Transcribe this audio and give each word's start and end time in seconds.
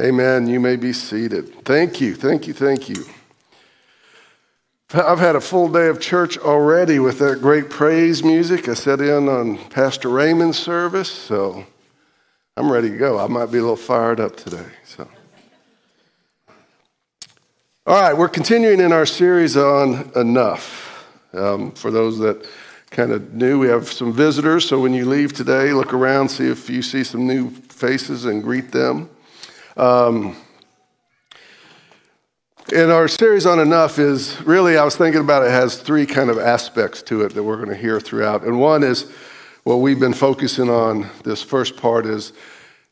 Amen. 0.00 0.48
You 0.48 0.58
may 0.58 0.74
be 0.74 0.92
seated. 0.92 1.64
Thank 1.64 2.00
you, 2.00 2.16
thank 2.16 2.48
you, 2.48 2.52
thank 2.52 2.88
you. 2.88 3.04
I've 4.92 5.20
had 5.20 5.36
a 5.36 5.40
full 5.40 5.68
day 5.68 5.86
of 5.86 6.00
church 6.00 6.36
already 6.36 6.98
with 6.98 7.20
that 7.20 7.40
great 7.40 7.70
praise 7.70 8.24
music. 8.24 8.68
I 8.68 8.74
set 8.74 9.00
in 9.00 9.28
on 9.28 9.56
Pastor 9.70 10.08
Raymond's 10.08 10.58
service, 10.58 11.10
so 11.10 11.64
I'm 12.56 12.70
ready 12.70 12.90
to 12.90 12.96
go. 12.96 13.20
I 13.20 13.28
might 13.28 13.52
be 13.52 13.58
a 13.58 13.60
little 13.60 13.76
fired 13.76 14.18
up 14.18 14.36
today. 14.36 14.66
So, 14.84 15.08
all 17.86 18.00
right, 18.00 18.16
we're 18.16 18.28
continuing 18.28 18.80
in 18.80 18.92
our 18.92 19.06
series 19.06 19.56
on 19.56 20.10
enough. 20.16 21.06
Um, 21.32 21.70
for 21.72 21.92
those 21.92 22.18
that 22.18 22.48
kind 22.90 23.12
of 23.12 23.32
new, 23.32 23.60
we 23.60 23.68
have 23.68 23.88
some 23.88 24.12
visitors. 24.12 24.68
So 24.68 24.80
when 24.80 24.92
you 24.92 25.06
leave 25.06 25.32
today, 25.32 25.72
look 25.72 25.94
around, 25.94 26.30
see 26.30 26.48
if 26.48 26.68
you 26.68 26.82
see 26.82 27.04
some 27.04 27.28
new 27.28 27.50
faces, 27.50 28.24
and 28.24 28.42
greet 28.42 28.72
them. 28.72 29.08
Um, 29.76 30.36
and 32.72 32.90
our 32.90 33.08
series 33.08 33.44
on 33.44 33.58
enough 33.58 33.98
is 33.98 34.40
really, 34.42 34.76
I 34.76 34.84
was 34.84 34.96
thinking 34.96 35.20
about 35.20 35.42
it, 35.42 35.50
has 35.50 35.76
three 35.76 36.06
kind 36.06 36.30
of 36.30 36.38
aspects 36.38 37.02
to 37.02 37.22
it 37.22 37.34
that 37.34 37.42
we're 37.42 37.56
going 37.56 37.68
to 37.68 37.76
hear 37.76 38.00
throughout. 38.00 38.44
And 38.44 38.58
one 38.58 38.82
is 38.82 39.10
what 39.64 39.76
we've 39.76 40.00
been 40.00 40.14
focusing 40.14 40.70
on 40.70 41.10
this 41.24 41.42
first 41.42 41.76
part 41.76 42.06
is 42.06 42.32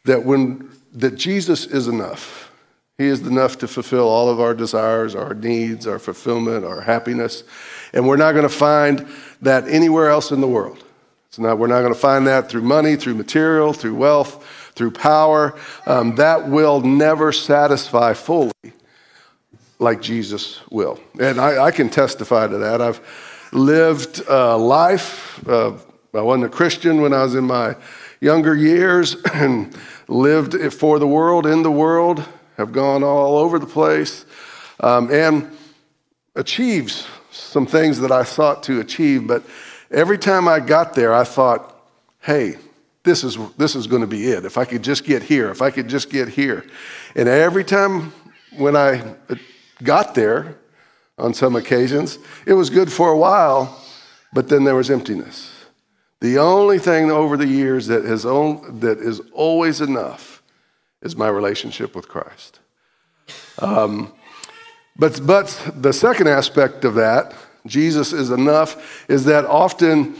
that 0.04 0.24
when 0.24 0.70
that 0.95 1.16
Jesus 1.16 1.66
is 1.66 1.88
enough. 1.88 2.50
He 2.98 3.06
is 3.06 3.26
enough 3.26 3.59
to 3.59 3.68
fulfill 3.68 4.09
all 4.09 4.28
of 4.28 4.40
our 4.40 4.54
desires, 4.54 5.14
our 5.14 5.34
needs, 5.34 5.87
our 5.87 5.98
fulfillment, 5.98 6.64
our 6.64 6.80
happiness. 6.80 7.45
And 7.92 8.06
we're 8.06 8.16
not 8.16 8.32
going 8.32 8.42
to 8.42 8.54
find 8.54 9.06
that 9.40 9.66
anywhere 9.68 10.10
else 10.10 10.30
in 10.30 10.40
the 10.40 10.48
world. 10.48 10.84
It's 11.28 11.38
not, 11.38 11.59
we're 11.59 11.66
not 11.66 11.80
going 11.80 11.95
to 11.95 11.98
find 11.98 12.26
that 12.26 12.51
through 12.51 12.62
money, 12.62 12.96
through 12.96 13.14
material, 13.14 13.73
through 13.73 13.95
wealth 13.95 14.45
through 14.74 14.92
power, 14.92 15.54
um, 15.86 16.14
that 16.16 16.48
will 16.48 16.80
never 16.80 17.32
satisfy 17.32 18.14
fully 18.14 18.52
like 19.78 20.00
Jesus 20.00 20.60
will. 20.70 20.98
And 21.20 21.40
I, 21.40 21.64
I 21.64 21.70
can 21.70 21.90
testify 21.90 22.46
to 22.46 22.59
that. 22.59 22.80
I've 22.80 23.01
lived 23.52 24.23
a 24.29 24.56
life, 24.56 25.46
uh, 25.48 25.73
I 26.14 26.20
wasn't 26.20 26.45
a 26.45 26.48
Christian 26.48 27.01
when 27.02 27.12
I 27.12 27.23
was 27.23 27.34
in 27.34 27.45
my 27.45 27.76
younger 28.20 28.54
years, 28.54 29.16
and 29.34 29.76
lived 30.09 30.54
for 30.73 30.98
the 30.98 31.07
world, 31.07 31.46
in 31.46 31.62
the 31.62 31.70
world, 31.70 32.24
have 32.57 32.73
gone 32.73 33.02
all 33.02 33.36
over 33.38 33.59
the 33.59 33.66
place, 33.66 34.24
um, 34.80 35.10
and 35.10 35.51
achieved 36.36 37.04
some 37.30 37.66
things 37.66 37.98
that 38.01 38.12
I 38.12 38.24
sought 38.24 38.62
to 38.64 38.80
achieve. 38.80 39.26
But 39.26 39.42
every 39.90 40.18
time 40.18 40.48
I 40.48 40.60
got 40.60 40.95
there, 40.95 41.12
I 41.12 41.24
thought, 41.24 41.74
hey, 42.20 42.57
this 43.04 43.24
is, 43.24 43.36
this 43.56 43.74
is 43.74 43.86
going 43.86 44.02
to 44.02 44.08
be 44.08 44.26
it. 44.28 44.45
If 44.45 44.56
I 44.58 44.64
could 44.64 44.82
just 44.82 45.04
get 45.04 45.22
here, 45.22 45.50
if 45.50 45.62
I 45.62 45.70
could 45.70 45.88
just 45.88 46.10
get 46.10 46.28
here. 46.28 46.64
And 47.16 47.28
every 47.28 47.64
time 47.64 48.12
when 48.56 48.76
I 48.76 49.16
got 49.82 50.14
there, 50.14 50.56
on 51.18 51.34
some 51.34 51.56
occasions, 51.56 52.18
it 52.46 52.54
was 52.54 52.70
good 52.70 52.92
for 52.92 53.10
a 53.10 53.16
while, 53.16 53.80
but 54.32 54.48
then 54.48 54.64
there 54.64 54.74
was 54.74 54.90
emptiness. 54.90 55.66
The 56.20 56.38
only 56.38 56.78
thing 56.78 57.10
over 57.10 57.36
the 57.36 57.46
years 57.46 57.86
that, 57.88 58.04
has 58.04 58.24
on, 58.24 58.80
that 58.80 58.98
is 58.98 59.20
always 59.32 59.80
enough 59.80 60.42
is 61.00 61.16
my 61.16 61.28
relationship 61.28 61.95
with 61.95 62.08
Christ. 62.08 62.60
Um, 63.58 64.12
but, 64.97 65.20
but 65.25 65.72
the 65.75 65.92
second 65.92 66.28
aspect 66.28 66.84
of 66.84 66.94
that, 66.94 67.34
Jesus 67.66 68.12
is 68.12 68.30
enough, 68.30 69.08
is 69.08 69.25
that 69.26 69.44
often 69.44 70.16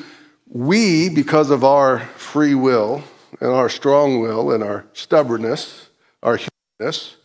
we, 0.53 1.08
because 1.08 1.50
of 1.50 1.64
our 1.64 2.00
free 2.17 2.55
will 2.55 3.03
and 3.41 3.50
our 3.50 3.70
strong 3.70 4.20
will 4.20 4.53
and 4.53 4.62
our 4.62 4.84
stubbornness, 4.92 5.89
our 6.22 6.39
humanness, 6.78 7.17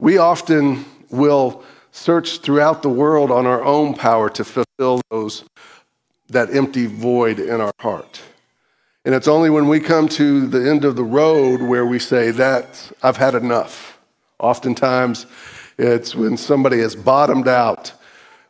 we 0.00 0.18
often 0.18 0.84
will 1.10 1.62
search 1.92 2.40
throughout 2.40 2.82
the 2.82 2.88
world 2.88 3.30
on 3.30 3.46
our 3.46 3.62
own 3.62 3.94
power 3.94 4.28
to 4.30 4.44
fulfill 4.44 5.00
those 5.10 5.44
that 6.28 6.52
empty 6.54 6.86
void 6.86 7.38
in 7.38 7.60
our 7.60 7.72
heart. 7.78 8.20
And 9.04 9.14
it's 9.14 9.28
only 9.28 9.48
when 9.48 9.68
we 9.68 9.78
come 9.78 10.08
to 10.10 10.46
the 10.48 10.68
end 10.68 10.84
of 10.84 10.96
the 10.96 11.04
road 11.04 11.62
where 11.62 11.86
we 11.86 12.00
say 12.00 12.32
that 12.32 12.90
I've 13.00 13.16
had 13.16 13.36
enough. 13.36 13.98
Oftentimes 14.40 15.26
it's 15.78 16.16
when 16.16 16.36
somebody 16.36 16.80
has 16.80 16.96
bottomed 16.96 17.46
out 17.46 17.92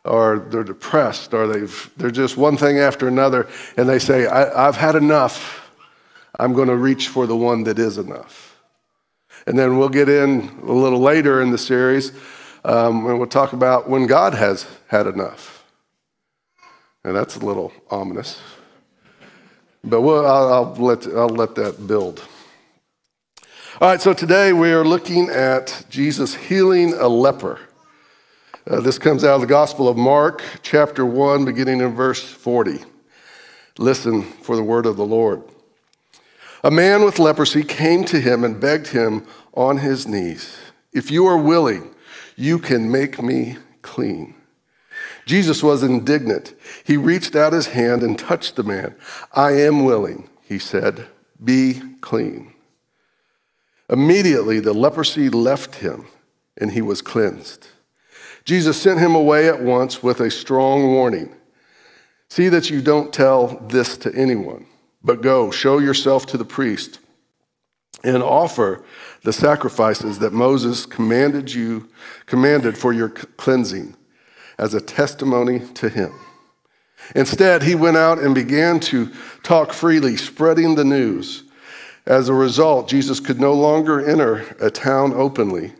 or 0.05 0.39
they're 0.49 0.63
depressed 0.63 1.33
or 1.33 1.47
they've, 1.47 1.91
they're 1.97 2.11
just 2.11 2.37
one 2.37 2.57
thing 2.57 2.79
after 2.79 3.07
another, 3.07 3.47
and 3.77 3.87
they 3.87 3.99
say, 3.99 4.27
I, 4.27 4.65
have 4.65 4.77
had 4.77 4.95
enough. 4.95 5.69
I'm 6.39 6.53
going 6.53 6.69
to 6.69 6.75
reach 6.75 7.09
for 7.09 7.27
the 7.27 7.35
one 7.35 7.63
that 7.63 7.79
is 7.79 7.97
enough. 7.97 8.57
And 9.45 9.57
then 9.57 9.77
we'll 9.77 9.89
get 9.89 10.09
in 10.09 10.49
a 10.63 10.71
little 10.71 10.99
later 10.99 11.41
in 11.41 11.51
the 11.51 11.57
series, 11.57 12.11
um, 12.63 13.05
and 13.07 13.17
we'll 13.17 13.27
talk 13.27 13.53
about 13.53 13.89
when 13.89 14.07
God 14.07 14.33
has 14.33 14.67
had 14.87 15.07
enough. 15.07 15.65
And 17.03 17.15
that's 17.15 17.35
a 17.35 17.39
little 17.39 17.71
ominous. 17.89 18.41
But 19.83 20.01
we'll, 20.01 20.25
I'll, 20.27 20.53
I'll, 20.53 20.75
let, 20.75 21.07
I'll 21.07 21.29
let 21.29 21.55
that 21.55 21.87
build. 21.87 22.21
All 23.81 23.87
right, 23.87 24.01
so 24.01 24.11
today 24.11 24.51
we 24.51 24.71
are 24.73 24.83
looking 24.83 25.29
at 25.29 25.85
Jesus 25.89 26.35
healing 26.35 26.93
a 26.93 27.07
leper. 27.07 27.59
Uh, 28.69 28.79
this 28.79 28.99
comes 28.99 29.23
out 29.23 29.33
of 29.33 29.41
the 29.41 29.47
Gospel 29.47 29.87
of 29.87 29.97
Mark, 29.97 30.43
chapter 30.61 31.03
1, 31.03 31.43
beginning 31.43 31.81
in 31.81 31.95
verse 31.95 32.21
40. 32.21 32.77
Listen 33.79 34.21
for 34.21 34.55
the 34.55 34.61
word 34.61 34.85
of 34.85 34.95
the 34.95 35.05
Lord. 35.05 35.41
A 36.63 36.69
man 36.69 37.03
with 37.03 37.17
leprosy 37.17 37.63
came 37.63 38.03
to 38.05 38.19
him 38.19 38.43
and 38.43 38.61
begged 38.61 38.89
him 38.89 39.25
on 39.55 39.77
his 39.77 40.07
knees, 40.07 40.55
If 40.93 41.09
you 41.09 41.25
are 41.25 41.37
willing, 41.37 41.95
you 42.35 42.59
can 42.59 42.91
make 42.91 43.19
me 43.19 43.57
clean. 43.81 44.35
Jesus 45.25 45.63
was 45.63 45.81
indignant. 45.81 46.53
He 46.83 46.95
reached 46.95 47.35
out 47.35 47.53
his 47.53 47.67
hand 47.67 48.03
and 48.03 48.19
touched 48.19 48.55
the 48.55 48.61
man. 48.61 48.95
I 49.33 49.53
am 49.53 49.83
willing, 49.83 50.29
he 50.43 50.59
said, 50.59 51.07
be 51.43 51.81
clean. 52.01 52.53
Immediately 53.89 54.59
the 54.59 54.73
leprosy 54.73 55.27
left 55.27 55.75
him 55.75 56.05
and 56.55 56.71
he 56.71 56.83
was 56.83 57.01
cleansed. 57.01 57.67
Jesus 58.49 58.81
sent 58.81 58.99
him 58.99 59.13
away 59.13 59.47
at 59.47 59.61
once 59.61 60.01
with 60.01 60.21
a 60.21 60.31
strong 60.31 60.87
warning 60.87 61.35
See 62.31 62.49
that 62.49 62.71
you 62.71 62.81
don't 62.81 63.13
tell 63.13 63.59
this 63.67 63.95
to 63.97 64.15
anyone, 64.15 64.65
but 65.03 65.21
go, 65.21 65.51
show 65.51 65.77
yourself 65.77 66.25
to 66.27 66.37
the 66.37 66.45
priest, 66.45 66.97
and 68.03 68.23
offer 68.23 68.83
the 69.23 69.33
sacrifices 69.33 70.17
that 70.17 70.33
Moses 70.33 70.87
commanded 70.87 71.53
you 71.53 71.89
commanded 72.25 72.75
for 72.75 72.91
your 72.91 73.09
cleansing 73.09 73.95
as 74.57 74.73
a 74.73 74.81
testimony 74.81 75.59
to 75.75 75.87
him. 75.87 76.11
Instead, 77.13 77.61
he 77.61 77.75
went 77.75 77.97
out 77.97 78.17
and 78.17 78.33
began 78.33 78.79
to 78.79 79.11
talk 79.43 79.73
freely, 79.73 80.17
spreading 80.17 80.73
the 80.73 80.83
news. 80.83 81.43
As 82.07 82.29
a 82.29 82.33
result, 82.33 82.89
Jesus 82.89 83.19
could 83.19 83.39
no 83.39 83.53
longer 83.53 84.03
enter 84.03 84.55
a 84.59 84.71
town 84.71 85.13
openly 85.13 85.73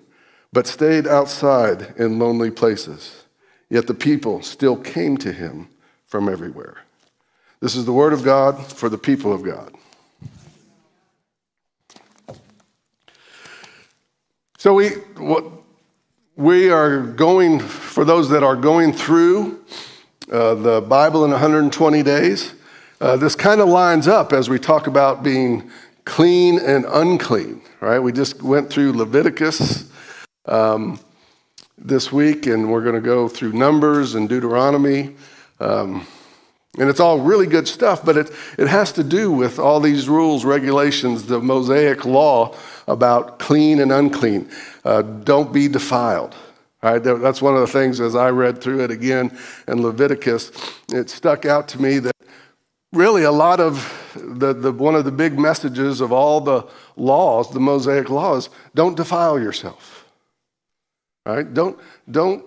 but 0.52 0.68
stayed 0.68 1.08
outside 1.08 1.94
in 1.98 2.20
lonely 2.20 2.52
places. 2.52 3.24
Yet 3.70 3.88
the 3.88 3.94
people 3.94 4.42
still 4.42 4.76
came 4.76 5.18
to 5.18 5.32
him 5.32 5.70
from 6.08 6.28
everywhere. 6.28 6.78
This 7.60 7.76
is 7.76 7.86
the 7.86 7.94
word 7.94 8.14
of 8.14 8.24
God 8.24 8.66
for 8.66 8.90
the 8.90 8.98
people 8.98 9.32
of 9.32 9.44
God. 9.44 9.76
So 14.58 14.74
we 14.74 14.90
what 15.18 15.46
we 16.36 16.70
are 16.70 17.02
going 17.02 17.60
for 17.60 18.04
those 18.04 18.30
that 18.30 18.44
are 18.44 18.56
going 18.56 18.94
through 18.94 19.64
uh, 20.32 20.56
the 20.56 20.82
Bible 20.82 21.26
in 21.26 21.32
120 21.32 22.02
days. 22.04 22.54
Uh, 23.02 23.16
this 23.18 23.36
kind 23.36 23.62
of 23.62 23.70
lines 23.70 24.08
up 24.08 24.34
as 24.34 24.50
we 24.50 24.58
talk 24.58 24.88
about 24.88 25.22
being 25.22 25.70
clean 26.06 26.60
and 26.60 26.86
unclean. 26.86 27.62
Right? 27.82 28.00
We 28.00 28.12
just 28.12 28.42
went 28.42 28.70
through 28.70 28.94
Leviticus 28.94 29.89
um, 30.50 31.00
this 31.78 32.12
week, 32.12 32.48
and 32.48 32.70
we're 32.70 32.84
going 32.84 32.96
to 32.96 33.02
go 33.02 33.28
through 33.28 33.54
Numbers 33.54 34.16
and 34.16 34.28
Deuteronomy. 34.28 35.16
Um, 35.60 36.06
and 36.78 36.90
it's 36.90 37.00
all 37.00 37.20
really 37.20 37.48
good 37.48 37.68
stuff, 37.68 38.06
but 38.06 38.16
it, 38.16 38.32
it 38.58 38.68
has 38.68 38.92
to 38.94 39.04
do 39.04 39.32
with 39.32 39.60
all 39.60 39.80
these 39.80 40.08
rules, 40.08 40.46
regulations, 40.46 41.26
the 41.26 41.40
Mosaic 41.40 42.06
law 42.06 42.56
about 42.88 43.40
clean 43.40 43.80
and 43.80 43.92
unclean. 43.92 44.50
Uh, 44.84 45.02
don't 45.02 45.52
be 45.52 45.68
defiled. 45.68 46.36
Right? 46.82 47.00
That's 47.00 47.42
one 47.42 47.56
of 47.56 47.62
the 47.62 47.68
things 47.68 48.00
as 48.00 48.16
I 48.16 48.30
read 48.30 48.62
through 48.62 48.86
it 48.86 48.92
again 48.92 49.38
in 49.68 49.82
Leviticus, 49.82 50.52
it 50.94 51.10
stuck 51.10 51.46
out 51.46 51.68
to 51.70 51.82
me 51.82 52.00
that 52.00 52.16
really 52.94 53.24
a 53.24 53.32
lot 53.32 53.60
of 53.60 54.12
the, 54.16 54.54
the, 54.54 54.72
one 54.72 54.96
of 54.96 55.04
the 55.04 55.12
big 55.12 55.38
messages 55.38 56.00
of 56.00 56.14
all 56.14 56.40
the 56.40 56.66
laws, 56.96 57.52
the 57.52 57.60
Mosaic 57.60 58.10
laws, 58.10 58.50
don't 58.76 58.96
defile 58.96 59.38
yourself. 59.38 59.99
Right? 61.36 61.54
Don't, 61.54 61.80
don't, 62.10 62.46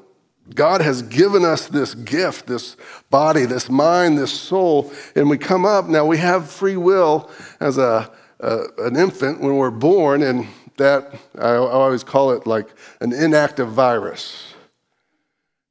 God 0.54 0.80
has 0.80 1.02
given 1.02 1.44
us 1.44 1.68
this 1.68 1.94
gift, 1.94 2.46
this 2.46 2.76
body, 3.10 3.46
this 3.46 3.70
mind, 3.70 4.18
this 4.18 4.32
soul, 4.32 4.92
and 5.14 5.30
we 5.30 5.38
come 5.38 5.64
up. 5.64 5.86
Now 5.86 6.04
we 6.04 6.18
have 6.18 6.50
free 6.50 6.76
will 6.76 7.30
as 7.60 7.78
a, 7.78 8.10
a, 8.40 8.60
an 8.78 8.96
infant 8.96 9.40
when 9.40 9.56
we're 9.56 9.70
born, 9.70 10.22
and 10.22 10.46
that, 10.78 11.14
I 11.38 11.54
always 11.54 12.02
call 12.02 12.32
it 12.32 12.46
like 12.46 12.68
an 13.00 13.12
inactive 13.12 13.70
virus. 13.70 14.54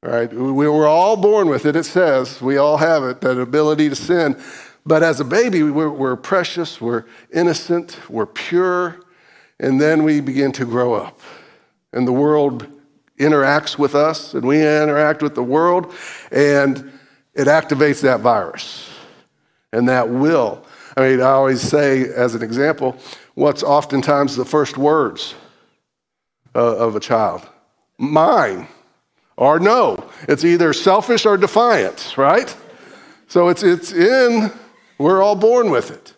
Right? 0.02 0.32
We 0.32 0.66
were 0.66 0.88
all 0.88 1.16
born 1.16 1.48
with 1.48 1.66
it, 1.66 1.76
it 1.76 1.84
says. 1.84 2.40
We 2.40 2.56
all 2.56 2.78
have 2.78 3.04
it, 3.04 3.20
that 3.20 3.38
ability 3.38 3.88
to 3.88 3.94
sin. 3.94 4.40
But 4.84 5.02
as 5.02 5.20
a 5.20 5.24
baby, 5.24 5.62
we're, 5.62 5.90
we're 5.90 6.16
precious, 6.16 6.80
we're 6.80 7.04
innocent, 7.32 7.98
we're 8.08 8.26
pure, 8.26 9.00
and 9.60 9.80
then 9.80 10.02
we 10.02 10.20
begin 10.20 10.50
to 10.52 10.64
grow 10.64 10.94
up. 10.94 11.20
And 11.92 12.08
the 12.08 12.12
world 12.12 12.66
interacts 13.18 13.78
with 13.78 13.94
us, 13.94 14.34
and 14.34 14.44
we 14.44 14.60
interact 14.60 15.22
with 15.22 15.34
the 15.34 15.42
world, 15.42 15.94
and 16.30 16.92
it 17.34 17.46
activates 17.46 18.00
that 18.02 18.20
virus 18.20 18.90
and 19.72 19.88
that 19.88 20.08
will. 20.08 20.64
I 20.96 21.00
mean, 21.00 21.20
I 21.20 21.30
always 21.30 21.60
say, 21.60 22.08
as 22.08 22.34
an 22.34 22.42
example, 22.42 22.96
what's 23.34 23.62
oftentimes 23.62 24.36
the 24.36 24.44
first 24.44 24.76
words 24.76 25.34
uh, 26.54 26.76
of 26.76 26.96
a 26.96 27.00
child? 27.00 27.48
Mine 27.98 28.68
or 29.36 29.58
no. 29.58 30.10
It's 30.28 30.44
either 30.44 30.72
selfish 30.72 31.24
or 31.24 31.36
defiant, 31.36 32.14
right? 32.18 32.54
So 33.28 33.48
it's, 33.48 33.62
it's 33.62 33.92
in, 33.92 34.52
we're 34.98 35.22
all 35.22 35.36
born 35.36 35.70
with 35.70 35.90
it. 35.90 36.12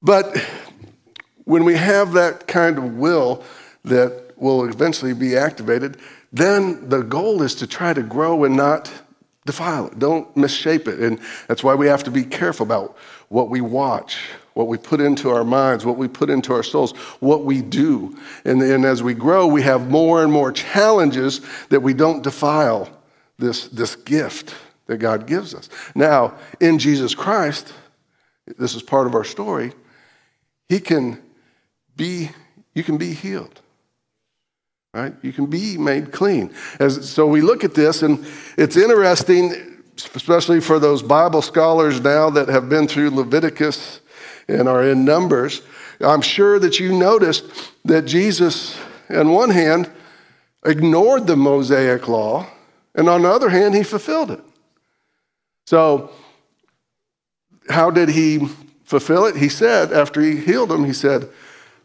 But 0.00 0.36
when 1.44 1.64
we 1.64 1.76
have 1.76 2.12
that 2.12 2.46
kind 2.46 2.78
of 2.78 2.94
will 2.96 3.44
that 3.84 4.25
will 4.36 4.68
eventually 4.68 5.14
be 5.14 5.36
activated, 5.36 5.98
then 6.32 6.88
the 6.88 7.02
goal 7.02 7.42
is 7.42 7.54
to 7.56 7.66
try 7.66 7.92
to 7.92 8.02
grow 8.02 8.44
and 8.44 8.56
not 8.56 8.92
defile 9.46 9.86
it. 9.86 9.98
Don't 9.98 10.34
misshape 10.34 10.88
it. 10.88 11.00
And 11.00 11.20
that's 11.48 11.64
why 11.64 11.74
we 11.74 11.86
have 11.86 12.04
to 12.04 12.10
be 12.10 12.24
careful 12.24 12.66
about 12.66 12.96
what 13.28 13.48
we 13.48 13.60
watch, 13.60 14.18
what 14.54 14.66
we 14.66 14.76
put 14.76 15.00
into 15.00 15.30
our 15.30 15.44
minds, 15.44 15.86
what 15.86 15.96
we 15.96 16.08
put 16.08 16.28
into 16.28 16.52
our 16.52 16.62
souls, 16.62 16.92
what 17.20 17.44
we 17.44 17.62
do. 17.62 18.16
And, 18.44 18.60
and 18.60 18.84
as 18.84 19.02
we 19.02 19.14
grow, 19.14 19.46
we 19.46 19.62
have 19.62 19.88
more 19.88 20.22
and 20.22 20.32
more 20.32 20.52
challenges 20.52 21.40
that 21.68 21.80
we 21.80 21.94
don't 21.94 22.22
defile 22.22 22.88
this, 23.38 23.68
this 23.68 23.96
gift 23.96 24.54
that 24.86 24.98
God 24.98 25.26
gives 25.26 25.54
us. 25.54 25.68
Now, 25.94 26.34
in 26.60 26.78
Jesus 26.78 27.14
Christ, 27.14 27.72
this 28.58 28.74
is 28.74 28.82
part 28.82 29.06
of 29.06 29.14
our 29.14 29.24
story, 29.24 29.72
He 30.68 30.80
can 30.80 31.22
be, 31.96 32.30
you 32.74 32.82
can 32.82 32.98
be 32.98 33.12
healed 33.12 33.60
right? 34.96 35.14
You 35.20 35.32
can 35.32 35.46
be 35.46 35.76
made 35.76 36.10
clean. 36.10 36.52
As, 36.80 37.08
so 37.08 37.26
we 37.26 37.42
look 37.42 37.64
at 37.64 37.74
this, 37.74 38.02
and 38.02 38.26
it's 38.56 38.76
interesting, 38.76 39.82
especially 40.14 40.60
for 40.60 40.78
those 40.78 41.02
Bible 41.02 41.42
scholars 41.42 42.00
now 42.00 42.30
that 42.30 42.48
have 42.48 42.70
been 42.70 42.88
through 42.88 43.10
Leviticus 43.10 44.00
and 44.48 44.68
are 44.68 44.82
in 44.82 45.04
Numbers. 45.04 45.60
I'm 46.00 46.22
sure 46.22 46.58
that 46.58 46.80
you 46.80 46.96
noticed 46.96 47.44
that 47.84 48.06
Jesus, 48.06 48.78
on 49.10 49.32
one 49.32 49.50
hand, 49.50 49.90
ignored 50.64 51.26
the 51.26 51.36
Mosaic 51.36 52.08
law, 52.08 52.46
and 52.94 53.08
on 53.08 53.22
the 53.22 53.30
other 53.30 53.50
hand, 53.50 53.74
he 53.74 53.82
fulfilled 53.82 54.30
it. 54.30 54.40
So, 55.66 56.10
how 57.68 57.90
did 57.90 58.08
he 58.08 58.48
fulfill 58.84 59.26
it? 59.26 59.36
He 59.36 59.50
said, 59.50 59.92
after 59.92 60.22
he 60.22 60.36
healed 60.36 60.70
them, 60.70 60.84
he 60.84 60.94
said, 60.94 61.28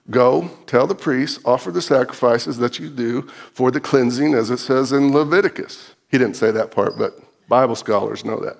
Go, 0.10 0.50
tell 0.66 0.88
the 0.88 0.96
priests, 0.96 1.40
offer 1.46 1.72
the 1.72 1.82
sacrifices 1.82 2.58
that 2.58 2.80
you 2.80 2.90
do 2.90 3.22
for 3.54 3.72
the 3.72 3.80
cleansing, 3.80 4.34
as 4.34 4.50
it 4.50 4.58
says 4.58 4.92
in 4.92 5.14
Leviticus. 5.14 5.96
He 6.10 6.18
didn't 6.18 6.36
say 6.36 6.52
that 6.52 6.72
part, 6.72 6.98
but 6.98 7.20
Bible 7.48 7.76
scholars 7.76 8.26
know 8.26 8.40
that, 8.40 8.58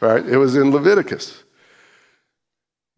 right? 0.00 0.24
It 0.24 0.36
was 0.36 0.56
in 0.56 0.70
Leviticus. 0.70 1.42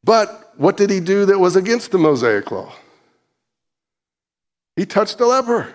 But 0.05 0.53
what 0.57 0.77
did 0.77 0.91
he 0.91 1.01
do 1.01 1.27
that 1.27 1.39
was 1.39 1.57
against 1.57 1.91
the 1.91 1.99
Mosaic 1.99 2.51
law? 2.51 2.73
He 4.77 4.85
touched 4.87 5.19
a 5.21 5.27
leper, 5.27 5.73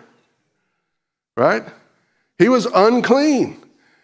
right? 1.36 1.64
He 2.38 2.48
was 2.48 2.66
unclean. 2.68 3.62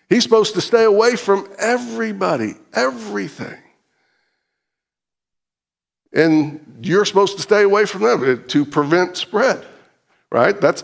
He's 0.10 0.24
supposed 0.24 0.56
to 0.56 0.62
stay 0.62 0.84
away 0.84 1.16
from 1.16 1.48
everybody, 1.60 2.56
everything. 2.74 3.58
And 6.14 6.80
you're 6.82 7.06
supposed 7.06 7.36
to 7.38 7.42
stay 7.42 7.64
away 7.64 7.86
from 7.86 8.04
them 8.04 8.24
eh, 8.24 8.42
to 8.48 8.66
prevent 8.66 9.18
spread, 9.18 9.66
right? 10.32 10.60
That's, 10.60 10.84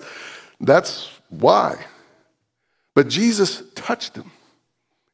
that's 0.59 1.09
why. 1.29 1.85
But 2.93 3.07
Jesus 3.07 3.63
touched 3.75 4.15
him. 4.15 4.31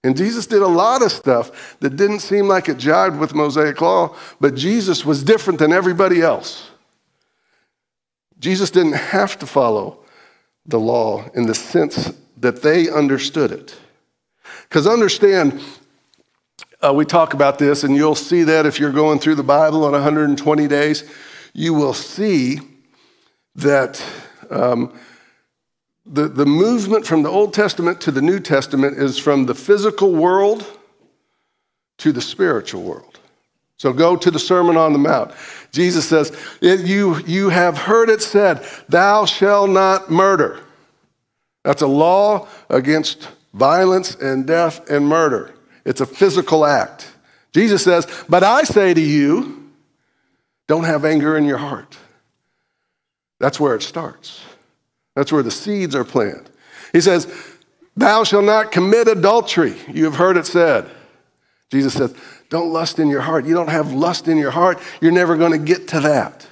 And 0.04 0.16
Jesus 0.16 0.48
did 0.48 0.62
a 0.62 0.68
lot 0.68 1.02
of 1.02 1.12
stuff 1.12 1.78
that 1.80 1.96
didn't 1.96 2.20
seem 2.20 2.48
like 2.48 2.70
it 2.70 2.78
jived 2.78 3.20
with 3.20 3.36
Mosaic 3.36 3.82
law, 3.82 4.16
but 4.40 4.56
Jesus 4.56 5.06
was 5.06 5.24
different 5.24 5.60
than 5.60 5.74
everybody 5.74 6.22
else. 6.22 6.70
Jesus 8.40 8.72
didn't 8.72 8.94
have 8.94 9.38
to 9.40 9.46
follow 9.46 10.00
the 10.66 10.80
law 10.80 11.26
in 11.34 11.46
the 11.46 11.56
sense 11.56 12.14
that 12.38 12.62
they 12.62 12.90
understood 12.90 13.52
it. 13.52 13.76
Because 14.64 14.88
understand, 14.88 15.62
uh, 16.82 16.94
we 16.94 17.06
talk 17.06 17.34
about 17.34 17.60
this, 17.60 17.84
and 17.84 17.96
you'll 17.96 18.16
see 18.16 18.44
that 18.44 18.66
if 18.66 18.80
you're 18.80 18.92
going 18.92 19.20
through 19.20 19.36
the 19.36 19.44
Bible 19.44 19.86
in 19.86 19.92
120 19.92 20.68
days, 20.68 21.04
you 21.54 21.74
will 21.74 21.94
see 21.94 22.60
that 23.56 24.04
um, 24.50 24.98
the, 26.06 26.28
the 26.28 26.46
movement 26.46 27.06
from 27.06 27.24
the 27.24 27.30
Old 27.30 27.54
Testament 27.54 28.00
to 28.02 28.12
the 28.12 28.22
New 28.22 28.40
Testament 28.40 28.98
is 28.98 29.18
from 29.18 29.46
the 29.46 29.56
physical 29.56 30.14
world 30.14 30.66
to 31.98 32.12
the 32.12 32.22
spiritual 32.22 32.84
world. 32.84 33.20
So 33.78 33.94
go 33.94 34.16
to 34.16 34.32
the 34.32 34.40
Sermon 34.40 34.76
on 34.76 34.94
the 34.94 35.00
Mount. 35.00 35.32
Jesus 35.72 36.08
says, 36.08 36.36
you, 36.62 37.18
you 37.26 37.50
have 37.50 37.78
heard 37.78 38.10
it 38.10 38.22
said, 38.22 38.66
Thou 38.90 39.26
shalt 39.26 39.70
not 39.70 40.10
murder. 40.10 40.60
That's 41.64 41.82
a 41.82 41.88
law 41.88 42.48
against 42.70 43.30
violence 43.54 44.16
and 44.16 44.48
death 44.48 44.90
and 44.90 45.08
murder. 45.08 45.54
It's 45.90 46.02
a 46.02 46.06
physical 46.06 46.68
act. 46.68 47.12
Jesus 47.52 47.84
says, 47.84 48.08
But 48.30 48.44
I 48.44 48.64
say 48.64 48.94
to 48.94 49.02
you, 49.02 49.72
don't 50.68 50.84
have 50.84 51.04
anger 51.04 51.36
in 51.36 51.46
your 51.46 51.58
heart. 51.58 51.98
That's 53.40 53.60
where 53.60 53.74
it 53.74 53.82
starts. 53.82 54.40
That's 55.16 55.32
where 55.32 55.42
the 55.42 55.50
seeds 55.50 55.96
are 55.96 56.04
planted. 56.04 56.48
He 56.94 57.02
says, 57.02 57.28
Thou 57.98 58.24
shalt 58.24 58.46
not 58.46 58.72
commit 58.72 59.08
adultery. 59.08 59.76
You 59.88 60.06
have 60.06 60.16
heard 60.16 60.38
it 60.38 60.46
said. 60.46 60.88
Jesus 61.72 61.94
says, 61.96 62.14
Don't 62.52 62.72
lust 62.72 63.00
in 63.00 63.10
your 63.10 63.22
heart. 63.22 63.46
You 63.46 63.56
don't 63.56 63.70
have 63.70 63.92
lust 63.92 64.28
in 64.28 64.38
your 64.38 64.52
heart. 64.52 64.80
You're 65.02 65.12
never 65.12 65.38
going 65.38 65.54
to 65.54 65.58
get 65.58 65.88
to 65.88 66.02
that. 66.02 66.46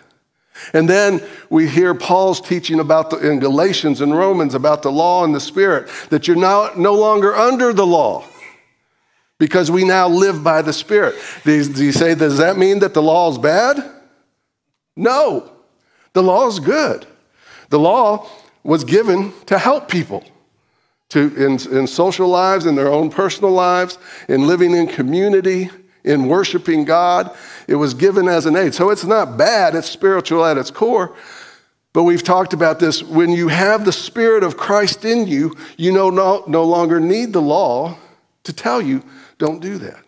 And 0.74 0.89
then 0.89 1.22
we 1.51 1.68
hear 1.68 1.94
Paul's 1.94 2.42
teaching 2.42 2.80
about 2.80 3.12
the, 3.12 3.18
in 3.18 3.39
Galatians 3.39 4.01
and 4.01 4.17
Romans 4.17 4.56
about 4.56 4.82
the 4.82 4.91
law 4.91 5.24
and 5.24 5.36
the 5.36 5.39
Spirit, 5.39 5.91
that 6.10 6.27
you're 6.27 6.36
now 6.36 6.72
no 6.75 6.96
longer 6.96 7.36
under 7.36 7.72
the 7.72 7.86
law 7.86 8.25
because 9.39 9.70
we 9.70 9.84
now 9.84 10.08
live 10.08 10.44
by 10.44 10.62
the 10.62 10.74
Spirit. 10.74 11.15
Do 11.44 11.53
you 11.53 11.91
say, 11.91 12.15
does 12.15 12.38
that 12.38 12.58
mean 12.58 12.79
that 12.79 12.94
the 12.94 13.01
law 13.01 13.29
is 13.32 13.38
bad? 13.38 13.84
No, 14.96 15.51
the 16.13 16.24
law 16.24 16.48
is 16.48 16.60
good. 16.60 17.06
The 17.70 17.79
law 17.79 18.27
was 18.63 18.84
given 18.84 19.34
to 19.46 19.58
help 19.58 19.89
people 19.89 20.24
to, 21.10 21.34
in, 21.36 21.53
in 21.77 21.88
social 21.88 22.27
lives, 22.27 22.65
in 22.65 22.75
their 22.75 22.91
own 22.91 23.10
personal 23.10 23.51
lives, 23.51 23.98
in 24.27 24.48
living 24.48 24.75
in 24.75 24.88
community, 24.88 25.70
in 26.03 26.27
worshiping 26.27 26.84
God. 26.84 27.36
It 27.67 27.75
was 27.75 27.94
given 27.94 28.27
as 28.27 28.46
an 28.46 28.56
aid. 28.56 28.74
So 28.74 28.89
it's 28.89 29.06
not 29.06 29.38
bad, 29.38 29.75
it's 29.75 29.89
spiritual 29.89 30.46
at 30.46 30.58
its 30.58 30.72
core. 30.72 31.15
But 31.94 32.03
we've 32.03 32.24
talked 32.24 32.53
about 32.53 32.79
this. 32.79 33.01
When 33.01 33.32
you 33.32 33.48
have 33.48 33.86
the 33.86 33.91
Spirit 33.91 34.44
of 34.44 34.58
Christ 34.58 35.06
in 35.06 35.27
you, 35.27 35.56
you 35.77 35.91
no, 35.91 36.10
no, 36.10 36.44
no 36.48 36.63
longer 36.63 37.00
need 37.00 37.34
the 37.34 37.41
law 37.41 37.98
to 38.44 38.53
tell 38.53 38.82
you 38.82 39.03
don't 39.38 39.62
do 39.62 39.77
that. 39.77 40.03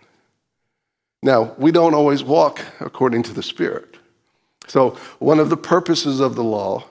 Now, 1.21 1.53
we 1.57 1.71
don't 1.71 1.93
always 1.93 2.23
walk 2.23 2.61
according 2.79 3.23
to 3.23 3.33
the 3.33 3.43
Spirit. 3.43 3.97
So, 4.67 4.97
one 5.19 5.39
of 5.39 5.49
the 5.49 5.57
purposes 5.57 6.19
of 6.19 6.35
the 6.35 6.43
law 6.43 6.85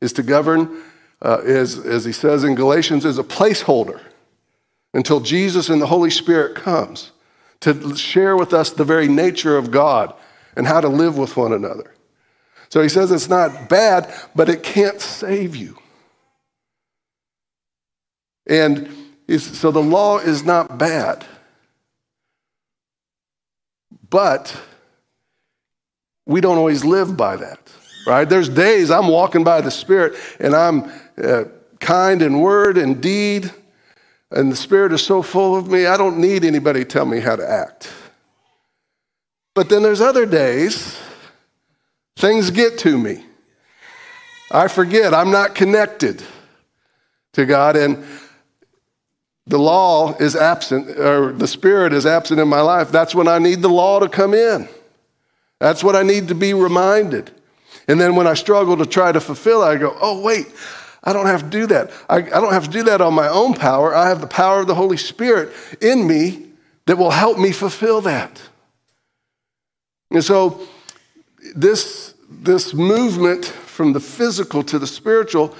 is 0.00 0.12
to 0.14 0.22
govern, 0.22 0.82
uh, 1.22 1.40
is, 1.42 1.78
as 1.78 2.04
he 2.04 2.12
says 2.12 2.44
in 2.44 2.54
Galatians, 2.54 3.04
is 3.04 3.18
a 3.18 3.22
placeholder 3.22 4.00
until 4.92 5.20
Jesus 5.20 5.68
and 5.68 5.80
the 5.80 5.86
Holy 5.86 6.10
Spirit 6.10 6.56
comes 6.56 7.12
to 7.60 7.94
share 7.94 8.36
with 8.36 8.52
us 8.52 8.70
the 8.70 8.84
very 8.84 9.06
nature 9.06 9.56
of 9.56 9.70
God 9.70 10.14
and 10.56 10.66
how 10.66 10.80
to 10.80 10.88
live 10.88 11.16
with 11.16 11.36
one 11.36 11.52
another. 11.52 11.94
So 12.70 12.82
he 12.82 12.88
says 12.88 13.10
it's 13.10 13.28
not 13.28 13.68
bad, 13.68 14.12
but 14.34 14.48
it 14.48 14.62
can't 14.62 15.00
save 15.00 15.54
you. 15.54 15.76
And 18.46 18.88
so 19.38 19.70
the 19.70 19.82
law 19.82 20.18
is 20.18 20.42
not 20.44 20.78
bad. 20.78 21.24
But 24.10 24.60
we 26.26 26.40
don't 26.40 26.58
always 26.58 26.84
live 26.84 27.16
by 27.16 27.36
that, 27.36 27.58
right? 28.06 28.28
There's 28.28 28.48
days 28.48 28.90
I'm 28.90 29.08
walking 29.08 29.44
by 29.44 29.60
the 29.60 29.70
Spirit 29.70 30.18
and 30.38 30.54
I'm 30.54 30.92
uh, 31.22 31.44
kind 31.78 32.20
in 32.20 32.40
word 32.40 32.76
and 32.76 33.00
deed, 33.00 33.50
and 34.30 34.52
the 34.52 34.56
Spirit 34.56 34.92
is 34.92 35.02
so 35.02 35.22
full 35.22 35.56
of 35.56 35.68
me, 35.68 35.86
I 35.86 35.96
don't 35.96 36.18
need 36.18 36.44
anybody 36.44 36.80
to 36.80 36.84
tell 36.84 37.06
me 37.06 37.20
how 37.20 37.36
to 37.36 37.48
act. 37.48 37.90
But 39.54 39.68
then 39.68 39.82
there's 39.82 40.00
other 40.00 40.26
days 40.26 40.98
Things 42.20 42.50
get 42.50 42.76
to 42.80 42.98
me. 42.98 43.24
I 44.52 44.68
forget, 44.68 45.14
I'm 45.14 45.30
not 45.30 45.54
connected 45.54 46.22
to 47.32 47.46
God, 47.46 47.76
and 47.76 48.04
the 49.46 49.58
law 49.58 50.14
is 50.16 50.36
absent, 50.36 50.98
or 50.98 51.32
the 51.32 51.48
Spirit 51.48 51.92
is 51.92 52.06
absent 52.06 52.40
in 52.40 52.48
my 52.48 52.60
life. 52.60 52.92
That's 52.92 53.14
when 53.14 53.28
I 53.28 53.38
need 53.38 53.62
the 53.62 53.68
law 53.68 53.98
to 53.98 54.08
come 54.08 54.34
in. 54.34 54.68
That's 55.58 55.82
what 55.84 55.96
I 55.96 56.02
need 56.02 56.28
to 56.28 56.34
be 56.34 56.54
reminded. 56.54 57.30
And 57.88 58.00
then 58.00 58.14
when 58.14 58.26
I 58.26 58.34
struggle 58.34 58.76
to 58.76 58.86
try 58.86 59.12
to 59.12 59.20
fulfill 59.20 59.62
I 59.62 59.76
go, 59.76 59.96
oh, 60.00 60.20
wait, 60.20 60.46
I 61.02 61.12
don't 61.12 61.26
have 61.26 61.42
to 61.42 61.50
do 61.50 61.66
that. 61.66 61.90
I, 62.08 62.18
I 62.18 62.22
don't 62.22 62.52
have 62.52 62.64
to 62.64 62.70
do 62.70 62.82
that 62.84 63.00
on 63.00 63.14
my 63.14 63.28
own 63.28 63.54
power. 63.54 63.94
I 63.94 64.08
have 64.08 64.20
the 64.20 64.26
power 64.26 64.60
of 64.60 64.66
the 64.66 64.74
Holy 64.74 64.96
Spirit 64.96 65.52
in 65.80 66.06
me 66.06 66.46
that 66.86 66.96
will 66.96 67.10
help 67.10 67.38
me 67.38 67.52
fulfill 67.52 68.00
that. 68.02 68.40
And 70.10 70.24
so, 70.24 70.66
this, 71.54 72.14
this 72.28 72.74
movement 72.74 73.44
from 73.44 73.92
the 73.92 74.00
physical 74.00 74.62
to 74.64 74.78
the 74.78 74.86
spiritual 74.86 75.54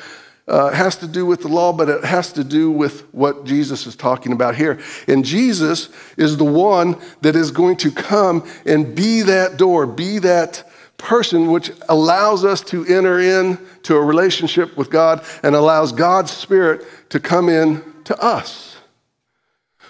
uh, 0.51 0.71
has 0.71 0.97
to 0.97 1.07
do 1.07 1.25
with 1.25 1.43
the 1.43 1.49
law, 1.49 1.73
but 1.73 1.89
it 1.89 2.05
has 2.05 2.33
to 2.33 2.45
do 2.45 2.71
with 2.71 3.03
what 3.15 3.45
Jesus 3.45 3.87
is 3.87 3.95
talking 3.95 4.33
about 4.33 4.57
here. 4.57 4.81
And 5.07 5.25
Jesus 5.25 5.89
is 6.17 6.37
the 6.37 6.45
one 6.45 7.01
that 7.23 7.37
is 7.37 7.51
going 7.51 7.77
to 7.77 7.91
come 7.91 8.47
and 8.67 8.95
be 8.95 9.23
that 9.23 9.57
door, 9.57 9.87
be 9.87 10.19
that 10.19 10.69
person 10.99 11.51
which 11.51 11.71
allows 11.89 12.45
us 12.45 12.61
to 12.61 12.85
enter 12.87 13.21
into 13.21 13.95
a 13.95 14.05
relationship 14.05 14.77
with 14.77 14.91
God 14.91 15.25
and 15.43 15.55
allows 15.55 15.93
God's 15.93 16.31
Spirit 16.31 16.85
to 17.11 17.21
come 17.21 17.49
in 17.49 17.83
to 18.05 18.21
us. 18.23 18.77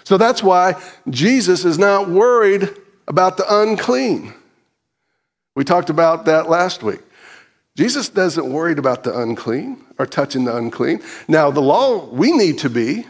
So 0.03 0.17
that's 0.17 0.43
why 0.43 0.81
Jesus 1.09 1.65
is 1.65 1.77
not 1.77 2.09
worried 2.09 2.69
about 3.07 3.37
the 3.37 3.61
unclean. 3.61 4.33
We 5.55 5.63
talked 5.63 5.89
about 5.89 6.25
that 6.25 6.49
last 6.49 6.81
week. 6.81 7.01
Jesus 7.77 8.09
doesn't 8.09 8.51
worry 8.51 8.73
about 8.73 9.03
the 9.03 9.17
unclean 9.17 9.83
or 9.97 10.05
touching 10.05 10.45
the 10.45 10.55
unclean. 10.55 11.01
Now, 11.27 11.51
the 11.51 11.61
law, 11.61 12.05
we 12.05 12.31
need 12.31 12.59
to 12.59 12.69
be. 12.69 13.05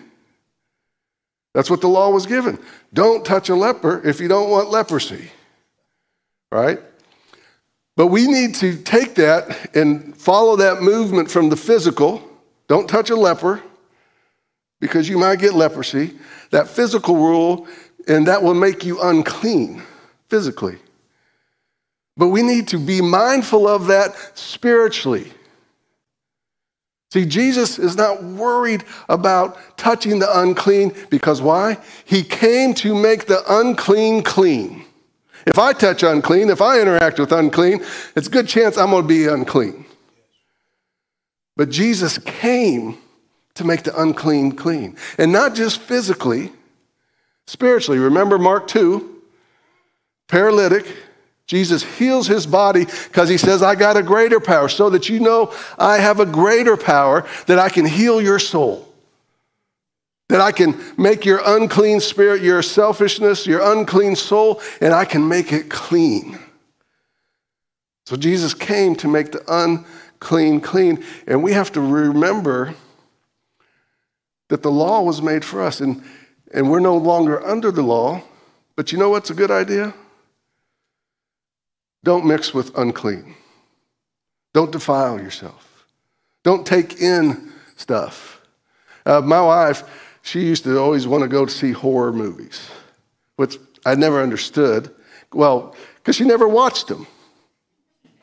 That's 1.53 1.69
what 1.69 1.81
the 1.81 1.87
law 1.87 2.09
was 2.09 2.25
given. 2.25 2.59
Don't 2.93 3.25
touch 3.25 3.49
a 3.49 3.55
leper 3.55 4.07
if 4.07 4.19
you 4.19 4.27
don't 4.27 4.49
want 4.49 4.69
leprosy, 4.69 5.31
right? 6.51 6.79
But 7.97 8.07
we 8.07 8.27
need 8.27 8.55
to 8.55 8.77
take 8.77 9.15
that 9.15 9.75
and 9.75 10.15
follow 10.15 10.55
that 10.57 10.81
movement 10.81 11.29
from 11.29 11.49
the 11.49 11.57
physical. 11.57 12.21
Don't 12.67 12.87
touch 12.87 13.09
a 13.09 13.15
leper 13.15 13.61
because 14.79 15.09
you 15.09 15.17
might 15.17 15.39
get 15.39 15.53
leprosy. 15.53 16.17
That 16.51 16.67
physical 16.67 17.15
rule, 17.15 17.67
and 18.07 18.27
that 18.27 18.41
will 18.43 18.53
make 18.53 18.85
you 18.85 19.01
unclean 19.01 19.81
physically. 20.27 20.77
But 22.21 22.27
we 22.27 22.43
need 22.43 22.67
to 22.67 22.77
be 22.77 23.01
mindful 23.01 23.67
of 23.67 23.87
that 23.87 24.13
spiritually. 24.37 25.33
See, 27.11 27.25
Jesus 27.25 27.79
is 27.79 27.97
not 27.97 28.23
worried 28.23 28.83
about 29.09 29.57
touching 29.75 30.19
the 30.19 30.39
unclean 30.39 30.93
because 31.09 31.41
why? 31.41 31.79
He 32.05 32.21
came 32.21 32.75
to 32.75 32.93
make 32.93 33.25
the 33.25 33.41
unclean 33.51 34.21
clean. 34.21 34.85
If 35.47 35.57
I 35.57 35.73
touch 35.73 36.03
unclean, 36.03 36.51
if 36.51 36.61
I 36.61 36.79
interact 36.79 37.17
with 37.17 37.31
unclean, 37.31 37.83
it's 38.15 38.27
a 38.27 38.29
good 38.29 38.47
chance 38.47 38.77
I'm 38.77 38.91
going 38.91 39.01
to 39.01 39.07
be 39.07 39.25
unclean. 39.25 39.83
But 41.57 41.71
Jesus 41.71 42.19
came 42.19 42.99
to 43.55 43.63
make 43.63 43.81
the 43.81 43.99
unclean 43.99 44.51
clean. 44.51 44.95
And 45.17 45.31
not 45.31 45.55
just 45.55 45.81
physically, 45.81 46.51
spiritually. 47.47 47.97
Remember 47.97 48.37
Mark 48.37 48.67
2, 48.67 49.23
paralytic, 50.27 50.85
Jesus 51.51 51.83
heals 51.83 52.27
his 52.27 52.47
body 52.47 52.85
because 52.85 53.27
he 53.27 53.37
says, 53.37 53.61
I 53.61 53.75
got 53.75 53.97
a 53.97 54.03
greater 54.03 54.39
power, 54.39 54.69
so 54.69 54.89
that 54.91 55.09
you 55.09 55.19
know 55.19 55.53
I 55.77 55.97
have 55.97 56.21
a 56.21 56.25
greater 56.25 56.77
power 56.77 57.27
that 57.47 57.59
I 57.59 57.67
can 57.67 57.85
heal 57.85 58.21
your 58.21 58.39
soul. 58.39 58.87
That 60.29 60.39
I 60.39 60.53
can 60.53 60.81
make 60.97 61.25
your 61.25 61.41
unclean 61.45 61.99
spirit, 61.99 62.41
your 62.41 62.61
selfishness, 62.61 63.45
your 63.45 63.69
unclean 63.69 64.15
soul, 64.15 64.61
and 64.79 64.93
I 64.93 65.03
can 65.03 65.27
make 65.27 65.51
it 65.51 65.69
clean. 65.69 66.39
So 68.05 68.15
Jesus 68.15 68.53
came 68.53 68.95
to 68.95 69.09
make 69.09 69.33
the 69.33 69.43
unclean 69.49 70.61
clean. 70.61 71.03
And 71.27 71.43
we 71.43 71.51
have 71.51 71.73
to 71.73 71.81
remember 71.81 72.75
that 74.47 74.63
the 74.63 74.71
law 74.71 75.01
was 75.01 75.21
made 75.21 75.43
for 75.43 75.61
us, 75.61 75.81
and, 75.81 76.01
and 76.53 76.71
we're 76.71 76.79
no 76.79 76.95
longer 76.95 77.45
under 77.45 77.71
the 77.71 77.83
law. 77.83 78.21
But 78.77 78.93
you 78.93 78.97
know 78.97 79.09
what's 79.09 79.31
a 79.31 79.33
good 79.33 79.51
idea? 79.51 79.93
Don't 82.03 82.25
mix 82.25 82.53
with 82.53 82.77
unclean. 82.77 83.35
Don't 84.53 84.71
defile 84.71 85.19
yourself. 85.19 85.85
Don't 86.43 86.65
take 86.65 87.01
in 87.01 87.51
stuff. 87.75 88.41
Uh, 89.05 89.21
my 89.21 89.41
wife, 89.41 89.83
she 90.21 90.41
used 90.41 90.63
to 90.63 90.79
always 90.79 91.07
want 91.07 91.21
to 91.23 91.27
go 91.27 91.45
to 91.45 91.51
see 91.51 91.71
horror 91.71 92.11
movies, 92.11 92.69
which 93.35 93.57
I 93.85 93.95
never 93.95 94.21
understood. 94.21 94.93
Well, 95.33 95.75
because 95.95 96.15
she 96.15 96.23
never 96.23 96.47
watched 96.47 96.87
them. 96.87 97.07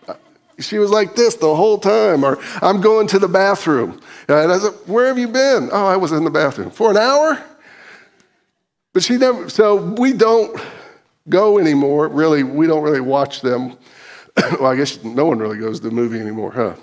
Uh, 0.07 0.15
she 0.59 0.79
was 0.79 0.91
like 0.91 1.15
this 1.15 1.37
the 1.37 1.55
whole 1.55 1.79
time, 1.79 2.25
or 2.25 2.39
I'm 2.61 2.81
going 2.81 3.07
to 3.09 3.19
the 3.19 3.29
bathroom. 3.29 4.01
And 4.29 4.53
I 4.53 4.59
said, 4.59 4.73
Where 4.87 5.07
have 5.07 5.19
you 5.19 5.29
been? 5.29 5.71
Oh, 5.73 5.87
I 5.87 5.97
was 5.97 6.13
in 6.13 6.25
the 6.25 6.31
bathroom. 6.31 6.71
For 6.71 6.91
an 6.91 6.97
hour? 6.97 7.43
But 8.93 9.03
she 9.03 9.17
never, 9.17 9.49
so 9.49 9.77
we 9.77 10.13
don't 10.13 10.61
go 11.29 11.59
anymore. 11.59 12.09
Really, 12.09 12.43
we 12.43 12.67
don't 12.67 12.83
really 12.83 13.01
watch 13.01 13.41
them. 13.41 13.77
well, 14.61 14.67
I 14.67 14.77
guess 14.77 15.03
no 15.05 15.27
one 15.27 15.39
really 15.39 15.59
goes 15.59 15.81
to 15.81 15.89
the 15.89 15.95
movie 15.95 16.21
anymore, 16.21 16.53
huh? 16.53 16.75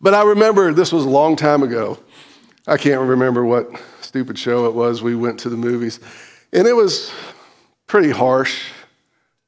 But 0.00 0.14
I 0.14 0.22
remember 0.22 0.72
this 0.72 0.92
was 0.92 1.04
a 1.04 1.08
long 1.08 1.36
time 1.36 1.62
ago. 1.62 1.98
I 2.66 2.76
can't 2.76 3.00
remember 3.00 3.44
what 3.44 3.70
stupid 4.00 4.38
show 4.38 4.66
it 4.66 4.74
was. 4.74 5.02
We 5.02 5.14
went 5.14 5.40
to 5.40 5.48
the 5.48 5.56
movies, 5.56 6.00
and 6.52 6.66
it 6.66 6.72
was 6.72 7.12
pretty 7.86 8.10
harsh, 8.10 8.70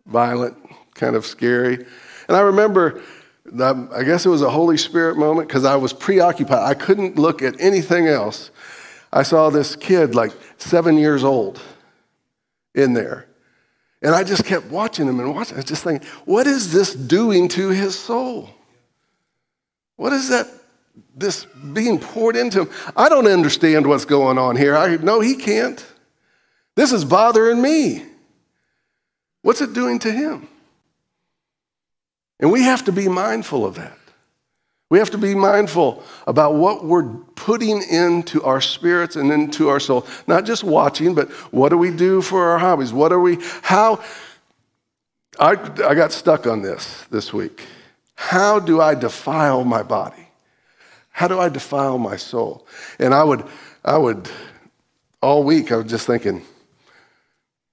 violent, 0.06 0.56
kind 0.94 1.16
of 1.16 1.26
scary. 1.26 1.86
And 2.28 2.36
I 2.36 2.40
remember, 2.40 3.02
I 3.60 4.02
guess 4.02 4.26
it 4.26 4.28
was 4.28 4.42
a 4.42 4.50
Holy 4.50 4.76
Spirit 4.76 5.16
moment 5.16 5.48
because 5.48 5.64
I 5.64 5.76
was 5.76 5.92
preoccupied. 5.92 6.58
I 6.58 6.74
couldn't 6.74 7.16
look 7.16 7.42
at 7.42 7.60
anything 7.60 8.06
else. 8.06 8.50
I 9.12 9.22
saw 9.22 9.50
this 9.50 9.76
kid, 9.76 10.14
like 10.14 10.32
seven 10.58 10.98
years 10.98 11.24
old, 11.24 11.60
in 12.76 12.92
there. 12.92 13.26
And 14.02 14.14
I 14.14 14.22
just 14.22 14.44
kept 14.44 14.66
watching 14.66 15.08
him 15.08 15.18
and 15.18 15.34
watching. 15.34 15.54
I 15.54 15.58
was 15.58 15.64
just 15.64 15.82
thinking, 15.82 16.06
what 16.26 16.46
is 16.46 16.72
this 16.72 16.94
doing 16.94 17.48
to 17.48 17.70
his 17.70 17.98
soul? 17.98 18.50
What 19.96 20.12
is 20.12 20.28
that, 20.28 20.46
this 21.16 21.46
being 21.72 21.98
poured 21.98 22.36
into 22.36 22.62
him? 22.62 22.70
I 22.94 23.08
don't 23.08 23.26
understand 23.26 23.86
what's 23.86 24.04
going 24.04 24.38
on 24.38 24.54
here. 24.54 24.76
I 24.76 24.96
know 24.96 25.20
he 25.20 25.34
can't. 25.34 25.84
This 26.76 26.92
is 26.92 27.04
bothering 27.04 27.60
me. 27.60 28.04
What's 29.40 29.62
it 29.62 29.72
doing 29.72 29.98
to 30.00 30.12
him? 30.12 30.48
And 32.38 32.52
we 32.52 32.62
have 32.62 32.84
to 32.84 32.92
be 32.92 33.08
mindful 33.08 33.64
of 33.64 33.76
that. 33.76 33.96
We 34.90 34.98
have 34.98 35.10
to 35.12 35.18
be 35.18 35.34
mindful 35.34 36.04
about 36.26 36.54
what 36.54 36.84
we're 36.84 37.10
putting 37.46 37.80
into 37.84 38.42
our 38.42 38.60
spirits 38.60 39.14
and 39.14 39.30
into 39.30 39.68
our 39.68 39.78
soul. 39.78 40.04
Not 40.26 40.44
just 40.44 40.64
watching, 40.64 41.14
but 41.14 41.30
what 41.52 41.68
do 41.68 41.78
we 41.78 41.92
do 41.92 42.20
for 42.20 42.48
our 42.48 42.58
hobbies? 42.58 42.92
What 42.92 43.12
are 43.12 43.20
we, 43.20 43.38
how, 43.62 44.02
I, 45.38 45.52
I 45.52 45.94
got 45.94 46.10
stuck 46.10 46.48
on 46.48 46.62
this 46.62 47.04
this 47.08 47.32
week. 47.32 47.62
How 48.16 48.58
do 48.58 48.80
I 48.80 48.96
defile 48.96 49.64
my 49.64 49.84
body? 49.84 50.26
How 51.10 51.28
do 51.28 51.38
I 51.38 51.48
defile 51.48 51.98
my 51.98 52.16
soul? 52.16 52.66
And 52.98 53.14
I 53.14 53.22
would, 53.22 53.44
I 53.84 53.96
would, 53.96 54.28
all 55.22 55.44
week, 55.44 55.70
I 55.70 55.76
was 55.76 55.86
just 55.86 56.04
thinking, 56.04 56.42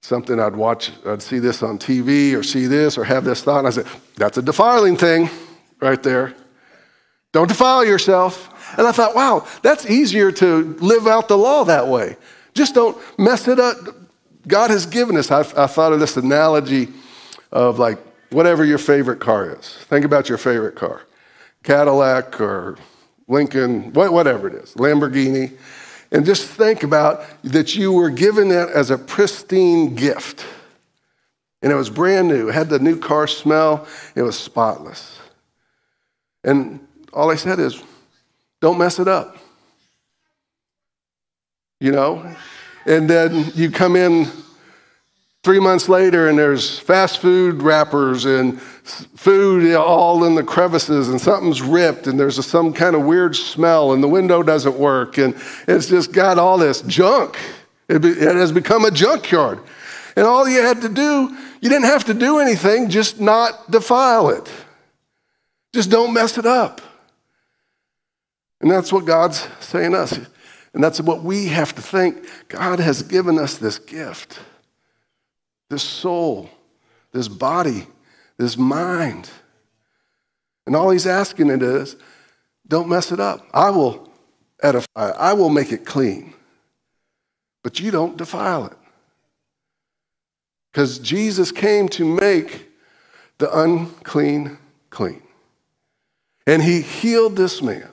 something 0.02 0.40
I'd 0.40 0.56
watch, 0.56 0.92
I'd 1.04 1.24
see 1.24 1.40
this 1.40 1.64
on 1.64 1.80
TV 1.80 2.36
or 2.36 2.44
see 2.44 2.68
this 2.68 2.96
or 2.96 3.04
have 3.06 3.26
this 3.26 3.42
thought. 3.42 3.66
And 3.66 3.68
I 3.68 3.72
said, 3.72 3.88
that's 4.18 4.38
a 4.38 4.44
defiling 4.44 4.98
thing 4.98 5.32
right 5.82 6.04
there. 6.04 6.36
Don't 7.34 7.48
defile 7.48 7.84
yourself. 7.84 8.50
And 8.78 8.88
I 8.88 8.92
thought, 8.92 9.16
wow, 9.16 9.46
that's 9.62 9.90
easier 9.90 10.32
to 10.32 10.76
live 10.80 11.06
out 11.08 11.28
the 11.28 11.38
law 11.38 11.66
that 11.66 11.88
way. 11.88 12.16
Just 12.54 12.74
don't 12.76 12.98
mess 13.20 13.48
it 13.48 13.60
up. 13.60 13.76
God 14.48 14.70
has 14.70 14.86
given 14.86 15.18
us, 15.18 15.32
I, 15.32 15.40
I 15.40 15.68
thought 15.68 15.94
of 15.94 16.00
this 16.00 16.16
analogy 16.16 16.90
of 17.52 17.80
like 17.80 17.98
whatever 18.32 18.64
your 18.64 18.78
favorite 18.78 19.20
car 19.20 19.52
is. 19.52 19.76
Think 19.90 20.06
about 20.06 20.30
your 20.30 20.38
favorite 20.38 20.76
car 20.76 21.02
Cadillac 21.64 22.40
or 22.42 22.78
Lincoln, 23.28 23.94
whatever 23.94 24.48
it 24.48 24.56
is, 24.56 24.74
Lamborghini. 24.74 25.54
And 26.12 26.26
just 26.26 26.46
think 26.46 26.84
about 26.84 27.24
that 27.44 27.76
you 27.76 27.92
were 27.92 28.10
given 28.10 28.50
that 28.50 28.70
as 28.70 28.92
a 28.92 28.98
pristine 28.98 29.96
gift. 29.96 30.46
And 31.62 31.72
it 31.72 31.76
was 31.76 31.90
brand 31.90 32.28
new. 32.28 32.50
It 32.50 32.54
had 32.54 32.70
the 32.70 32.80
new 32.80 33.00
car 33.00 33.26
smell. 33.26 33.88
It 34.14 34.22
was 34.22 34.38
spotless. 34.38 35.20
And 36.44 36.86
all 37.14 37.32
I 37.32 37.36
said 37.36 37.60
is, 37.60 37.82
don't 38.62 38.78
mess 38.78 39.00
it 39.00 39.08
up. 39.08 39.38
You 41.80 41.92
know? 41.92 42.36
And 42.86 43.10
then 43.10 43.52
you 43.56 43.72
come 43.72 43.96
in 43.96 44.28
Three 45.44 45.60
months 45.60 45.90
later, 45.90 46.30
and 46.30 46.40
there's 46.40 46.80
fast 46.80 47.20
food 47.20 47.62
wrappers 47.62 48.24
and 48.24 48.62
food 48.62 49.76
all 49.76 50.24
in 50.24 50.36
the 50.36 50.44
crevices, 50.44 51.10
and 51.10 51.20
something's 51.20 51.62
ripped, 51.62 52.08
and 52.08 52.18
there's 52.18 52.38
a, 52.38 52.44
some 52.44 52.72
kind 52.72 52.96
of 52.96 53.02
weird 53.02 53.36
smell, 53.36 53.92
and 53.92 54.02
the 54.02 54.08
window 54.08 54.42
doesn't 54.42 54.78
work, 54.78 55.18
and 55.18 55.36
it's 55.68 55.90
just 55.90 56.14
got 56.14 56.40
all 56.40 56.58
this 56.58 56.82
junk. 56.84 57.38
It, 57.90 58.02
be, 58.02 58.12
it 58.12 58.36
has 58.38 58.54
become 58.54 58.86
a 58.86 58.92
junkyard. 58.92 59.60
And 60.16 60.26
all 60.26 60.48
you 60.48 60.62
had 60.62 60.82
to 60.84 60.88
do, 60.88 61.38
you 61.60 61.70
didn't 61.70 61.88
have 61.88 62.06
to 62.06 62.14
do 62.14 62.40
anything, 62.40 62.90
just 62.90 63.20
not 63.20 63.70
defile 63.70 64.30
it. 64.30 64.50
Just 65.74 65.90
don't 65.90 66.14
mess 66.14 66.38
it 66.38 66.46
up. 66.46 66.80
And 68.64 68.72
that's 68.72 68.94
what 68.94 69.04
God's 69.04 69.46
saying 69.60 69.94
us. 69.94 70.18
And 70.74 70.82
that's 70.82 71.02
what 71.02 71.22
we 71.22 71.48
have 71.48 71.76
to 71.76 71.82
think. 71.82 72.26
God 72.48 72.80
has 72.80 73.04
given 73.04 73.38
us 73.38 73.58
this 73.58 73.78
gift 73.78 74.40
this 75.70 75.84
soul, 75.84 76.50
this 77.12 77.28
body, 77.28 77.88
this 78.38 78.58
mind. 78.58 79.30
And 80.68 80.76
all 80.76 80.92
he's 80.92 81.08
asking 81.08 81.50
it 81.50 81.64
is, 81.64 81.96
don't 82.68 82.88
mess 82.88 83.12
it 83.12 83.20
up. 83.20 83.46
I 83.54 83.72
will 83.72 84.08
edify. 84.62 85.10
I 85.10 85.34
will 85.34 85.50
make 85.50 85.72
it 85.72 85.84
clean. 85.84 86.34
But 87.64 87.80
you 87.80 87.90
don't 87.90 88.18
defile 88.18 88.68
it. 88.68 88.78
Because 90.72 91.00
Jesus 91.00 91.52
came 91.52 91.90
to 91.90 92.06
make 92.06 92.70
the 93.40 93.60
unclean 93.60 94.60
clean. 94.92 95.24
And 96.46 96.62
he 96.62 96.82
healed 96.82 97.36
this 97.36 97.64
man. 97.64 97.93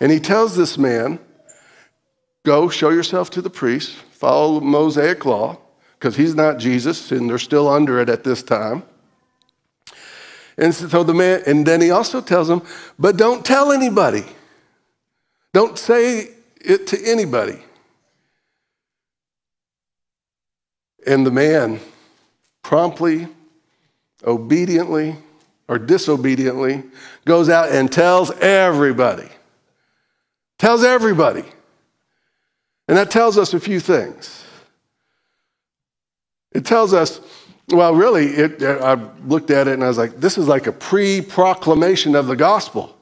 And 0.00 0.10
he 0.10 0.18
tells 0.18 0.56
this 0.56 0.78
man, 0.78 1.18
go 2.44 2.68
show 2.68 2.90
yourself 2.90 3.30
to 3.30 3.42
the 3.42 3.50
priest, 3.50 3.92
follow 3.92 4.60
Mosaic 4.60 5.24
law, 5.26 5.58
because 5.98 6.16
he's 6.16 6.34
not 6.34 6.58
Jesus 6.58 7.12
and 7.12 7.28
they're 7.28 7.38
still 7.38 7.68
under 7.68 8.00
it 8.00 8.08
at 8.08 8.24
this 8.24 8.42
time. 8.42 8.82
And 10.56 10.74
so 10.74 11.02
the 11.02 11.14
man, 11.14 11.42
and 11.46 11.66
then 11.66 11.80
he 11.80 11.90
also 11.90 12.20
tells 12.20 12.48
him, 12.48 12.62
but 12.98 13.16
don't 13.16 13.44
tell 13.44 13.72
anybody. 13.72 14.24
Don't 15.52 15.78
say 15.78 16.30
it 16.60 16.86
to 16.88 16.98
anybody. 17.04 17.58
And 21.06 21.26
the 21.26 21.30
man 21.30 21.80
promptly, 22.62 23.28
obediently, 24.24 25.16
or 25.66 25.78
disobediently 25.78 26.84
goes 27.24 27.48
out 27.48 27.70
and 27.70 27.90
tells 27.90 28.30
everybody. 28.32 29.28
Tells 30.60 30.84
everybody. 30.84 31.42
And 32.86 32.98
that 32.98 33.10
tells 33.10 33.38
us 33.38 33.54
a 33.54 33.60
few 33.60 33.80
things. 33.80 34.44
It 36.52 36.66
tells 36.66 36.92
us, 36.92 37.18
well, 37.70 37.94
really, 37.94 38.26
it, 38.26 38.62
I 38.62 38.94
looked 39.24 39.50
at 39.50 39.68
it 39.68 39.72
and 39.72 39.82
I 39.82 39.88
was 39.88 39.96
like, 39.96 40.20
this 40.20 40.36
is 40.36 40.46
like 40.48 40.66
a 40.66 40.72
pre 40.72 41.22
proclamation 41.22 42.14
of 42.14 42.26
the 42.26 42.36
gospel. 42.36 42.94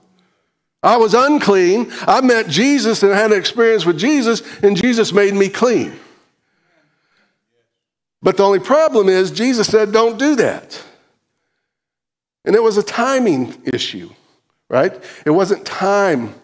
I 0.84 0.98
was 0.98 1.14
unclean. 1.14 1.90
I 2.02 2.20
met 2.20 2.46
Jesus 2.46 3.02
and 3.02 3.12
had 3.12 3.32
an 3.32 3.38
experience 3.38 3.84
with 3.84 3.98
Jesus, 3.98 4.40
and 4.62 4.76
Jesus 4.76 5.12
made 5.12 5.34
me 5.34 5.48
clean. 5.48 5.98
But 8.22 8.36
the 8.36 8.44
only 8.44 8.60
problem 8.60 9.08
is, 9.08 9.32
Jesus 9.32 9.66
said, 9.66 9.90
don't 9.90 10.16
do 10.16 10.36
that. 10.36 10.80
And 12.44 12.54
it 12.54 12.62
was 12.62 12.76
a 12.76 12.84
timing 12.84 13.60
issue, 13.64 14.10
right? 14.68 14.94
It 15.26 15.30
wasn't 15.30 15.66
time 15.66 16.34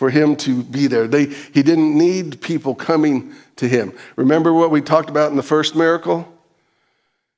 for 0.00 0.08
him 0.08 0.34
to 0.34 0.62
be 0.62 0.86
there. 0.86 1.06
They, 1.06 1.26
he 1.26 1.62
didn't 1.62 1.94
need 1.94 2.40
people 2.40 2.74
coming 2.74 3.34
to 3.56 3.68
him. 3.68 3.92
Remember 4.16 4.54
what 4.54 4.70
we 4.70 4.80
talked 4.80 5.10
about 5.10 5.30
in 5.30 5.36
the 5.36 5.42
first 5.42 5.76
miracle? 5.76 6.26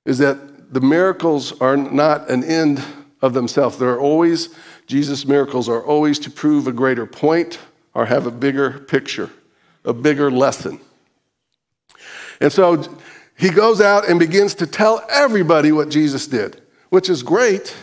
Is 0.04 0.18
that 0.18 0.72
the 0.72 0.80
miracles 0.80 1.60
are 1.60 1.76
not 1.76 2.30
an 2.30 2.44
end 2.44 2.80
of 3.20 3.34
themselves. 3.34 3.78
They're 3.78 3.98
always, 3.98 4.54
Jesus' 4.86 5.26
miracles 5.26 5.68
are 5.68 5.82
always 5.82 6.20
to 6.20 6.30
prove 6.30 6.68
a 6.68 6.72
greater 6.72 7.04
point 7.04 7.58
or 7.94 8.06
have 8.06 8.28
a 8.28 8.30
bigger 8.30 8.78
picture, 8.78 9.30
a 9.84 9.92
bigger 9.92 10.30
lesson. 10.30 10.78
And 12.40 12.52
so 12.52 12.96
he 13.36 13.50
goes 13.50 13.80
out 13.80 14.08
and 14.08 14.20
begins 14.20 14.54
to 14.54 14.68
tell 14.68 15.04
everybody 15.10 15.72
what 15.72 15.88
Jesus 15.88 16.28
did, 16.28 16.62
which 16.90 17.10
is 17.10 17.24
great, 17.24 17.74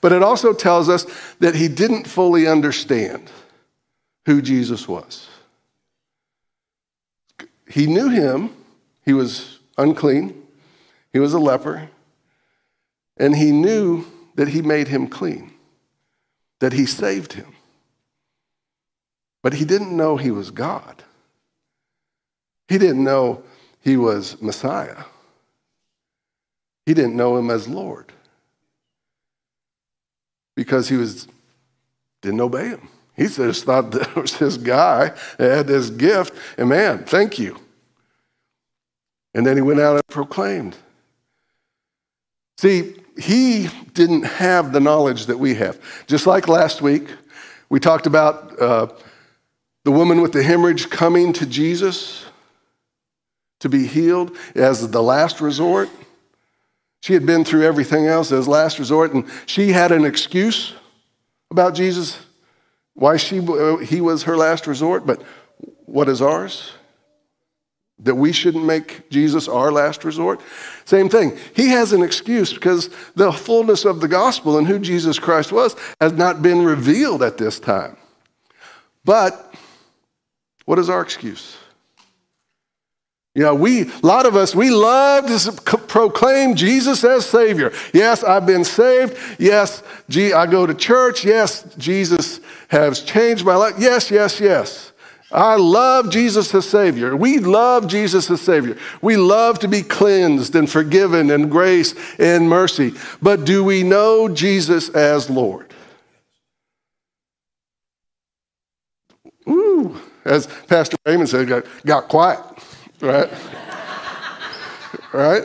but 0.00 0.12
it 0.12 0.22
also 0.22 0.52
tells 0.52 0.88
us 0.88 1.06
that 1.40 1.56
he 1.56 1.66
didn't 1.66 2.06
fully 2.06 2.46
understand 2.46 3.28
who 4.26 4.42
Jesus 4.42 4.86
was. 4.86 5.28
He 7.68 7.86
knew 7.86 8.08
him, 8.08 8.50
he 9.04 9.12
was 9.12 9.60
unclean, 9.78 10.42
he 11.12 11.18
was 11.18 11.32
a 11.32 11.38
leper, 11.38 11.88
and 13.16 13.34
he 13.34 13.52
knew 13.52 14.04
that 14.34 14.48
he 14.48 14.62
made 14.62 14.88
him 14.88 15.06
clean, 15.06 15.52
that 16.58 16.72
he 16.72 16.86
saved 16.86 17.32
him. 17.32 17.54
But 19.42 19.54
he 19.54 19.64
didn't 19.64 19.96
know 19.96 20.16
he 20.16 20.32
was 20.32 20.50
God. 20.50 21.04
He 22.68 22.78
didn't 22.78 23.02
know 23.02 23.44
he 23.80 23.96
was 23.96 24.42
Messiah. 24.42 25.04
He 26.84 26.94
didn't 26.94 27.16
know 27.16 27.36
him 27.36 27.50
as 27.50 27.68
Lord 27.68 28.12
because 30.56 30.88
he 30.88 30.96
was 30.96 31.28
didn't 32.22 32.40
obey 32.40 32.68
him. 32.68 32.88
He 33.16 33.28
just 33.28 33.64
thought 33.64 33.90
there 33.92 34.08
was 34.14 34.38
this 34.38 34.56
guy 34.56 35.12
that 35.38 35.56
had 35.56 35.66
this 35.66 35.90
gift, 35.90 36.34
and 36.58 36.68
man, 36.68 37.04
thank 37.04 37.38
you. 37.38 37.58
And 39.34 39.46
then 39.46 39.56
he 39.56 39.62
went 39.62 39.80
out 39.80 39.94
and 39.96 40.06
proclaimed. 40.08 40.76
See, 42.58 42.94
he 43.18 43.68
didn't 43.92 44.22
have 44.22 44.72
the 44.72 44.80
knowledge 44.80 45.26
that 45.26 45.38
we 45.38 45.54
have. 45.54 45.78
Just 46.06 46.26
like 46.26 46.48
last 46.48 46.80
week, 46.80 47.08
we 47.68 47.80
talked 47.80 48.06
about 48.06 48.60
uh, 48.60 48.88
the 49.84 49.90
woman 49.90 50.20
with 50.20 50.32
the 50.32 50.42
hemorrhage 50.42 50.88
coming 50.88 51.32
to 51.34 51.46
Jesus 51.46 52.26
to 53.60 53.68
be 53.68 53.86
healed 53.86 54.36
as 54.54 54.90
the 54.90 55.02
last 55.02 55.40
resort. 55.40 55.88
She 57.02 57.12
had 57.12 57.26
been 57.26 57.44
through 57.44 57.64
everything 57.64 58.06
else 58.06 58.32
as 58.32 58.48
last 58.48 58.78
resort, 58.78 59.12
and 59.12 59.26
she 59.46 59.72
had 59.72 59.92
an 59.92 60.04
excuse 60.04 60.74
about 61.50 61.74
Jesus 61.74 62.18
why 62.96 63.18
she, 63.18 63.38
uh, 63.38 63.76
he 63.76 64.00
was 64.00 64.24
her 64.24 64.36
last 64.36 64.66
resort, 64.66 65.06
but 65.06 65.22
what 65.84 66.08
is 66.08 66.20
ours? 66.20 66.72
That 68.00 68.14
we 68.14 68.32
shouldn't 68.32 68.64
make 68.64 69.08
Jesus 69.10 69.48
our 69.48 69.70
last 69.70 70.02
resort? 70.04 70.40
Same 70.86 71.08
thing. 71.08 71.38
He 71.54 71.68
has 71.68 71.92
an 71.92 72.02
excuse 72.02 72.52
because 72.52 72.90
the 73.14 73.32
fullness 73.32 73.84
of 73.84 74.00
the 74.00 74.08
gospel 74.08 74.58
and 74.58 74.66
who 74.66 74.78
Jesus 74.78 75.18
Christ 75.18 75.52
was 75.52 75.76
has 76.00 76.12
not 76.12 76.42
been 76.42 76.62
revealed 76.62 77.22
at 77.22 77.38
this 77.38 77.60
time. 77.60 77.96
But 79.04 79.54
what 80.64 80.78
is 80.78 80.90
our 80.90 81.02
excuse? 81.02 81.56
You 83.34 83.42
know, 83.42 83.54
we, 83.54 83.82
a 83.82 84.00
lot 84.02 84.24
of 84.24 84.34
us, 84.34 84.54
we 84.54 84.70
love 84.70 85.26
to 85.26 85.52
proclaim 85.76 86.54
Jesus 86.54 87.04
as 87.04 87.26
Savior. 87.26 87.70
Yes, 87.92 88.24
I've 88.24 88.46
been 88.46 88.64
saved. 88.64 89.18
Yes, 89.38 89.82
gee, 90.08 90.32
I 90.32 90.46
go 90.46 90.64
to 90.64 90.72
church. 90.72 91.22
Yes, 91.22 91.62
Jesus 91.76 92.40
has 92.68 93.00
changed 93.00 93.44
my 93.44 93.54
life. 93.56 93.74
Yes, 93.78 94.10
yes, 94.10 94.40
yes. 94.40 94.92
I 95.32 95.56
love 95.56 96.10
Jesus 96.10 96.54
as 96.54 96.68
Savior. 96.68 97.16
We 97.16 97.38
love 97.38 97.88
Jesus 97.88 98.30
as 98.30 98.40
Savior. 98.40 98.76
We 99.02 99.16
love 99.16 99.58
to 99.60 99.68
be 99.68 99.82
cleansed 99.82 100.54
and 100.54 100.70
forgiven 100.70 101.30
and 101.30 101.50
grace 101.50 101.94
and 102.18 102.48
mercy. 102.48 102.94
But 103.20 103.44
do 103.44 103.64
we 103.64 103.82
know 103.82 104.28
Jesus 104.28 104.88
as 104.90 105.28
Lord? 105.28 105.74
Ooh, 109.48 110.00
as 110.24 110.46
Pastor 110.68 110.96
Raymond 111.04 111.28
said, 111.28 111.48
got, 111.48 111.64
got 111.84 112.08
quiet 112.08 112.40
right? 113.00 113.30
right? 115.12 115.44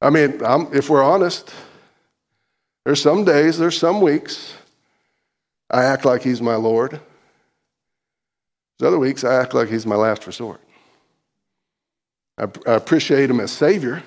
I 0.00 0.10
mean, 0.10 0.44
I'm, 0.44 0.72
if 0.74 0.90
we're 0.90 1.02
honest, 1.02 1.52
there's 2.86 3.02
some 3.02 3.24
days, 3.24 3.58
there's 3.58 3.76
some 3.76 4.00
weeks 4.00 4.54
I 5.68 5.82
act 5.82 6.04
like 6.04 6.22
he's 6.22 6.40
my 6.40 6.54
Lord. 6.54 7.00
There's 8.78 8.86
other 8.86 9.00
weeks 9.00 9.24
I 9.24 9.34
act 9.34 9.54
like 9.54 9.68
he's 9.68 9.84
my 9.84 9.96
last 9.96 10.24
resort. 10.24 10.60
I, 12.38 12.44
I 12.64 12.74
appreciate 12.74 13.28
him 13.28 13.40
as 13.40 13.50
Savior 13.50 14.04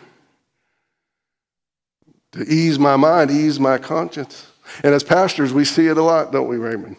to 2.31 2.43
ease 2.43 2.79
my 2.79 2.95
mind, 2.95 3.31
ease 3.31 3.59
my 3.59 3.77
conscience. 3.77 4.47
And 4.81 4.95
as 4.95 5.03
pastors, 5.03 5.51
we 5.51 5.65
see 5.65 5.87
it 5.87 5.97
a 5.97 6.01
lot, 6.01 6.31
don't 6.31 6.47
we, 6.47 6.55
Raymond? 6.55 6.95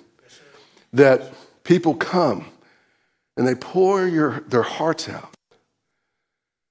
That 0.92 1.32
people 1.64 1.94
come 1.94 2.44
and 3.38 3.48
they 3.48 3.54
pour 3.54 4.06
your, 4.06 4.40
their 4.40 4.60
hearts 4.60 5.08
out. 5.08 5.29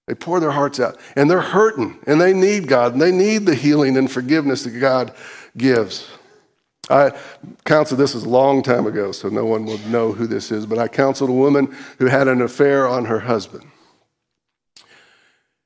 They 0.09 0.15
pour 0.15 0.39
their 0.39 0.49
hearts 0.49 0.79
out 0.79 0.99
and 1.15 1.29
they're 1.29 1.39
hurting 1.39 1.99
and 2.07 2.19
they 2.19 2.33
need 2.33 2.67
God 2.67 2.93
and 2.93 3.01
they 3.01 3.11
need 3.11 3.45
the 3.45 3.53
healing 3.53 3.95
and 3.95 4.09
forgiveness 4.09 4.63
that 4.63 4.71
God 4.71 5.13
gives. 5.55 6.09
I 6.89 7.15
counseled 7.63 7.99
this 7.99 8.15
is 8.15 8.23
a 8.23 8.29
long 8.29 8.63
time 8.63 8.87
ago, 8.87 9.11
so 9.11 9.29
no 9.29 9.45
one 9.45 9.65
will 9.65 9.77
know 9.89 10.11
who 10.11 10.25
this 10.25 10.51
is, 10.51 10.65
but 10.65 10.79
I 10.79 10.87
counseled 10.87 11.29
a 11.29 11.33
woman 11.33 11.75
who 11.99 12.07
had 12.07 12.27
an 12.27 12.41
affair 12.41 12.87
on 12.87 13.05
her 13.05 13.19
husband. 13.19 13.69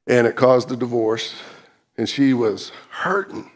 And 0.08 0.28
it 0.28 0.36
caused 0.36 0.70
a 0.74 0.76
divorce, 0.76 1.36
and 1.98 2.10
she 2.10 2.34
was 2.34 2.74
hurting. 2.90 3.50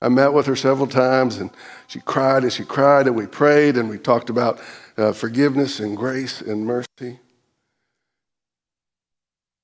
I 0.00 0.10
met 0.10 0.32
with 0.32 0.46
her 0.46 0.54
several 0.54 0.86
times, 0.86 1.38
and 1.38 1.50
she 1.88 1.98
cried 1.98 2.44
and 2.44 2.52
she 2.52 2.64
cried, 2.64 3.08
and 3.08 3.16
we 3.16 3.26
prayed, 3.26 3.76
and 3.76 3.90
we 3.90 3.98
talked 3.98 4.30
about 4.30 4.60
uh, 4.96 5.10
forgiveness 5.10 5.80
and 5.80 5.96
grace 5.96 6.40
and 6.40 6.64
mercy. 6.64 7.18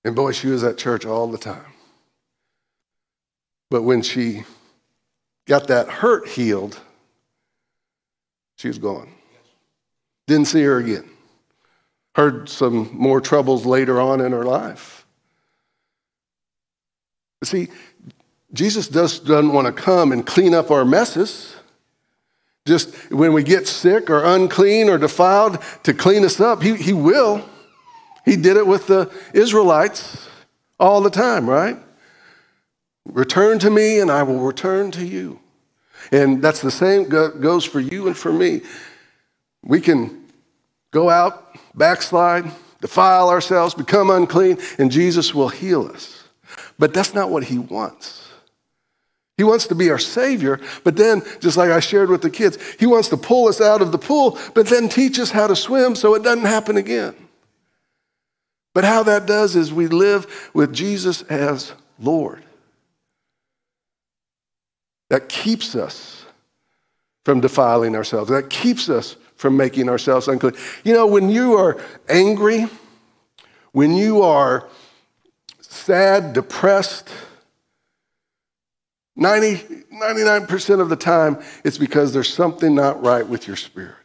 And 0.08 0.16
boy, 0.16 0.32
she 0.32 0.46
was 0.46 0.64
at 0.64 0.78
church 0.78 1.04
all 1.04 1.26
the 1.26 1.36
time. 1.36 1.66
But 3.68 3.82
when 3.82 4.00
she 4.00 4.44
got 5.46 5.68
that 5.68 5.86
hurt 5.90 6.26
healed, 6.26 6.80
she 8.56 8.68
was 8.68 8.78
gone. 8.78 9.10
Didn't 10.26 10.46
see 10.46 10.62
her 10.62 10.78
again. 10.78 11.10
Heard 12.14 12.48
some 12.48 12.88
more 12.90 13.20
troubles 13.20 13.66
later 13.66 14.00
on 14.00 14.22
in 14.22 14.32
her 14.32 14.44
life. 14.44 15.04
See, 17.44 17.68
Jesus 18.54 18.88
just 18.88 19.26
doesn't 19.26 19.52
want 19.52 19.66
to 19.66 19.74
come 19.74 20.12
and 20.12 20.26
clean 20.26 20.54
up 20.54 20.70
our 20.70 20.86
messes. 20.86 21.54
Just 22.66 23.12
when 23.12 23.34
we 23.34 23.42
get 23.42 23.68
sick 23.68 24.08
or 24.08 24.24
unclean 24.24 24.88
or 24.88 24.96
defiled 24.96 25.58
to 25.82 25.92
clean 25.92 26.24
us 26.24 26.40
up, 26.40 26.62
he, 26.62 26.76
he 26.76 26.94
will. 26.94 27.46
He 28.28 28.36
did 28.36 28.58
it 28.58 28.66
with 28.66 28.86
the 28.86 29.10
Israelites 29.32 30.28
all 30.78 31.00
the 31.00 31.08
time, 31.08 31.48
right? 31.48 31.78
Return 33.06 33.58
to 33.60 33.70
me 33.70 34.00
and 34.00 34.10
I 34.10 34.22
will 34.22 34.40
return 34.40 34.90
to 34.92 35.04
you. 35.04 35.40
And 36.12 36.42
that's 36.42 36.60
the 36.60 36.70
same 36.70 37.08
goes 37.08 37.64
for 37.64 37.80
you 37.80 38.06
and 38.06 38.14
for 38.14 38.30
me. 38.30 38.60
We 39.64 39.80
can 39.80 40.26
go 40.90 41.08
out, 41.08 41.56
backslide, 41.74 42.52
defile 42.82 43.30
ourselves, 43.30 43.72
become 43.72 44.10
unclean, 44.10 44.58
and 44.78 44.90
Jesus 44.90 45.34
will 45.34 45.48
heal 45.48 45.86
us. 45.86 46.24
But 46.78 46.92
that's 46.92 47.14
not 47.14 47.30
what 47.30 47.44
he 47.44 47.58
wants. 47.58 48.28
He 49.38 49.44
wants 49.44 49.66
to 49.68 49.74
be 49.74 49.88
our 49.88 49.98
Savior, 49.98 50.60
but 50.84 50.96
then, 50.96 51.22
just 51.40 51.56
like 51.56 51.70
I 51.70 51.80
shared 51.80 52.10
with 52.10 52.22
the 52.22 52.30
kids, 52.30 52.58
He 52.78 52.86
wants 52.86 53.08
to 53.10 53.16
pull 53.16 53.46
us 53.48 53.60
out 53.60 53.80
of 53.80 53.92
the 53.92 53.98
pool, 53.98 54.36
but 54.52 54.66
then 54.66 54.88
teach 54.88 55.18
us 55.18 55.30
how 55.30 55.46
to 55.46 55.54
swim 55.54 55.94
so 55.94 56.14
it 56.14 56.24
doesn't 56.24 56.44
happen 56.44 56.76
again. 56.76 57.14
But 58.78 58.84
how 58.84 59.02
that 59.02 59.26
does 59.26 59.56
is 59.56 59.72
we 59.72 59.88
live 59.88 60.50
with 60.54 60.72
Jesus 60.72 61.22
as 61.22 61.72
Lord. 61.98 62.44
That 65.10 65.28
keeps 65.28 65.74
us 65.74 66.24
from 67.24 67.40
defiling 67.40 67.96
ourselves, 67.96 68.30
that 68.30 68.50
keeps 68.50 68.88
us 68.88 69.16
from 69.34 69.56
making 69.56 69.88
ourselves 69.88 70.28
unclean. 70.28 70.54
You 70.84 70.94
know, 70.94 71.08
when 71.08 71.28
you 71.28 71.54
are 71.54 71.76
angry, 72.08 72.68
when 73.72 73.96
you 73.96 74.22
are 74.22 74.68
sad, 75.60 76.32
depressed, 76.32 77.10
90, 79.16 79.56
99% 79.92 80.80
of 80.80 80.88
the 80.88 80.94
time, 80.94 81.42
it's 81.64 81.78
because 81.78 82.12
there's 82.12 82.32
something 82.32 82.76
not 82.76 83.02
right 83.02 83.26
with 83.26 83.48
your 83.48 83.56
spirit. 83.56 83.96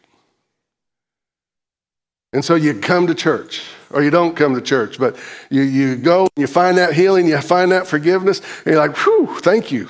And 2.34 2.44
so 2.44 2.56
you 2.56 2.80
come 2.80 3.06
to 3.06 3.14
church, 3.14 3.62
or 3.94 4.04
you 4.04 4.10
don't 4.10 4.36
come 4.36 4.56
to 4.56 4.62
church, 4.62 4.98
but 4.98 5.16
you, 5.50 5.62
you 5.62 5.96
go, 5.96 6.22
and 6.22 6.42
you 6.42 6.48
find 6.48 6.78
that 6.78 6.94
healing, 6.94 7.28
you 7.28 7.40
find 7.40 7.72
that 7.72 7.88
forgiveness, 7.88 8.42
and 8.66 8.74
you're 8.74 8.88
like, 8.88 8.98
whew, 8.98 9.40
thank 9.40 9.72
you. 9.72 9.90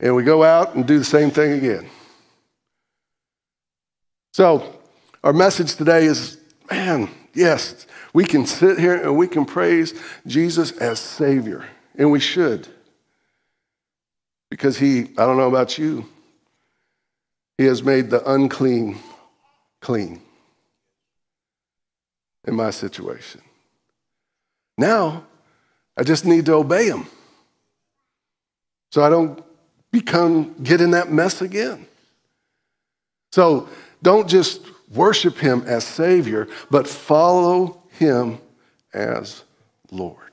And 0.00 0.14
we 0.14 0.22
go 0.22 0.44
out 0.44 0.74
and 0.74 0.86
do 0.86 0.98
the 0.98 1.04
same 1.04 1.30
thing 1.30 1.52
again. 1.52 1.90
So, 4.32 4.76
our 5.24 5.32
message 5.32 5.74
today 5.74 6.04
is 6.04 6.38
man, 6.70 7.10
yes, 7.34 7.86
we 8.12 8.24
can 8.24 8.46
sit 8.46 8.78
here 8.78 8.94
and 8.94 9.16
we 9.16 9.26
can 9.26 9.44
praise 9.44 10.00
Jesus 10.26 10.70
as 10.72 11.00
Savior, 11.00 11.66
and 11.96 12.12
we 12.12 12.20
should. 12.20 12.68
Because 14.50 14.78
he, 14.78 15.00
I 15.18 15.26
don't 15.26 15.36
know 15.36 15.48
about 15.48 15.76
you, 15.76 16.08
he 17.58 17.64
has 17.64 17.82
made 17.82 18.10
the 18.10 18.30
unclean 18.30 18.98
clean 19.80 20.22
in 22.46 22.54
my 22.54 22.70
situation. 22.70 23.40
Now, 24.76 25.24
I 25.96 26.04
just 26.04 26.24
need 26.24 26.46
to 26.46 26.54
obey 26.54 26.86
him 26.86 27.06
so 28.92 29.02
I 29.02 29.10
don't 29.10 29.42
become, 29.90 30.54
get 30.62 30.80
in 30.80 30.92
that 30.92 31.10
mess 31.10 31.42
again. 31.42 31.86
So 33.32 33.68
don't 34.02 34.28
just 34.28 34.62
worship 34.94 35.36
him 35.36 35.62
as 35.66 35.84
Savior, 35.84 36.48
but 36.70 36.86
follow 36.86 37.82
him 37.90 38.38
as 38.94 39.44
Lord 39.90 40.28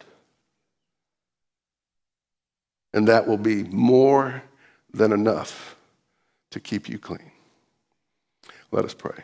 and 2.96 3.10
that 3.10 3.28
will 3.28 3.38
be 3.38 3.66
more 3.66 4.42
than 4.94 5.12
enough 5.12 5.76
to 6.50 6.62
keep 6.62 6.88
you 6.88 6.98
clean. 6.98 7.30
Let 8.72 8.86
us 8.86 8.94
pray. 8.94 9.24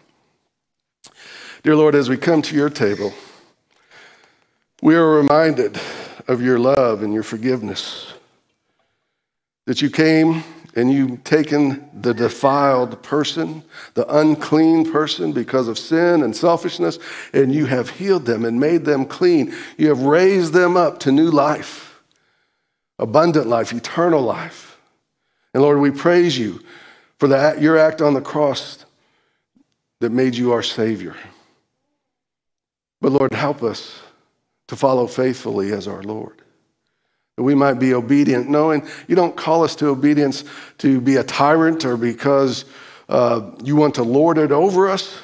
Dear 1.63 1.75
Lord, 1.75 1.93
as 1.93 2.09
we 2.09 2.17
come 2.17 2.41
to 2.41 2.55
your 2.55 2.71
table, 2.71 3.13
we 4.81 4.95
are 4.95 5.07
reminded 5.07 5.79
of 6.27 6.41
your 6.41 6.57
love 6.57 7.03
and 7.03 7.13
your 7.13 7.21
forgiveness. 7.21 8.11
That 9.67 9.79
you 9.79 9.91
came 9.91 10.43
and 10.75 10.91
you've 10.91 11.23
taken 11.23 11.87
the 11.93 12.15
defiled 12.15 13.03
person, 13.03 13.63
the 13.93 14.07
unclean 14.17 14.91
person 14.91 15.33
because 15.33 15.67
of 15.67 15.77
sin 15.77 16.23
and 16.23 16.35
selfishness, 16.35 16.97
and 17.31 17.53
you 17.53 17.67
have 17.67 17.91
healed 17.91 18.25
them 18.25 18.43
and 18.43 18.59
made 18.59 18.85
them 18.85 19.05
clean. 19.05 19.53
You 19.77 19.89
have 19.89 20.01
raised 20.01 20.53
them 20.53 20.75
up 20.75 20.99
to 21.01 21.11
new 21.11 21.29
life 21.29 21.89
abundant 22.97 23.47
life, 23.47 23.73
eternal 23.73 24.21
life. 24.21 24.77
And 25.53 25.63
Lord, 25.63 25.79
we 25.79 25.89
praise 25.89 26.37
you 26.37 26.61
for 27.17 27.27
that, 27.29 27.59
your 27.59 27.77
act 27.77 27.99
on 27.99 28.13
the 28.13 28.21
cross 28.21 28.85
that 29.99 30.11
made 30.11 30.35
you 30.35 30.51
our 30.51 30.61
Savior. 30.63 31.15
But 33.01 33.11
Lord, 33.11 33.33
help 33.33 33.63
us 33.63 33.99
to 34.67 34.75
follow 34.75 35.07
faithfully 35.07 35.71
as 35.73 35.87
our 35.87 36.03
Lord. 36.03 36.41
That 37.37 37.43
we 37.43 37.55
might 37.55 37.75
be 37.75 37.93
obedient, 37.93 38.49
knowing 38.49 38.87
you 39.07 39.15
don't 39.15 39.35
call 39.35 39.63
us 39.63 39.75
to 39.77 39.87
obedience 39.87 40.43
to 40.79 41.01
be 41.01 41.15
a 41.15 41.23
tyrant 41.23 41.83
or 41.83 41.97
because 41.97 42.65
uh, 43.09 43.51
you 43.63 43.75
want 43.75 43.95
to 43.95 44.03
lord 44.03 44.37
it 44.37 44.51
over 44.51 44.89
us 44.89 45.19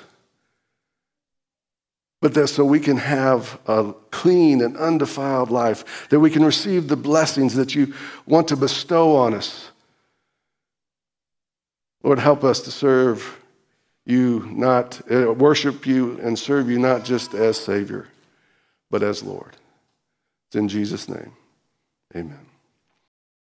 but 2.22 2.34
that 2.34 2.48
so 2.48 2.66
we 2.66 2.80
can 2.80 2.98
have 2.98 3.60
a 3.68 3.94
clean 4.12 4.62
and 4.62 4.76
undefiled 4.78 5.52
life, 5.52 6.08
that 6.10 6.20
we 6.20 6.30
can 6.30 6.44
receive 6.44 6.88
the 6.88 6.98
blessings 6.98 7.56
that 7.56 7.76
you 7.76 7.94
want 8.26 8.48
to 8.48 8.58
bestow 8.58 9.16
on 9.16 9.34
us. 9.34 9.70
Lord, 12.04 12.20
help 12.20 12.44
us 12.44 12.62
to 12.62 12.72
serve 12.72 13.38
you, 14.08 14.48
not 14.52 15.02
uh, 15.12 15.34
worship 15.34 15.86
you 15.86 16.17
and 16.22 16.39
serve 16.39 16.70
you 16.70 16.80
not 16.80 17.04
just 17.04 17.34
as 17.34 17.58
Savior, 17.58 18.08
but 18.89 19.04
as 19.04 19.22
Lord. 19.22 19.58
It's 20.48 20.56
in 20.56 20.70
Jesus' 20.70 21.10
name. 21.10 21.34
Amen. 22.15 22.46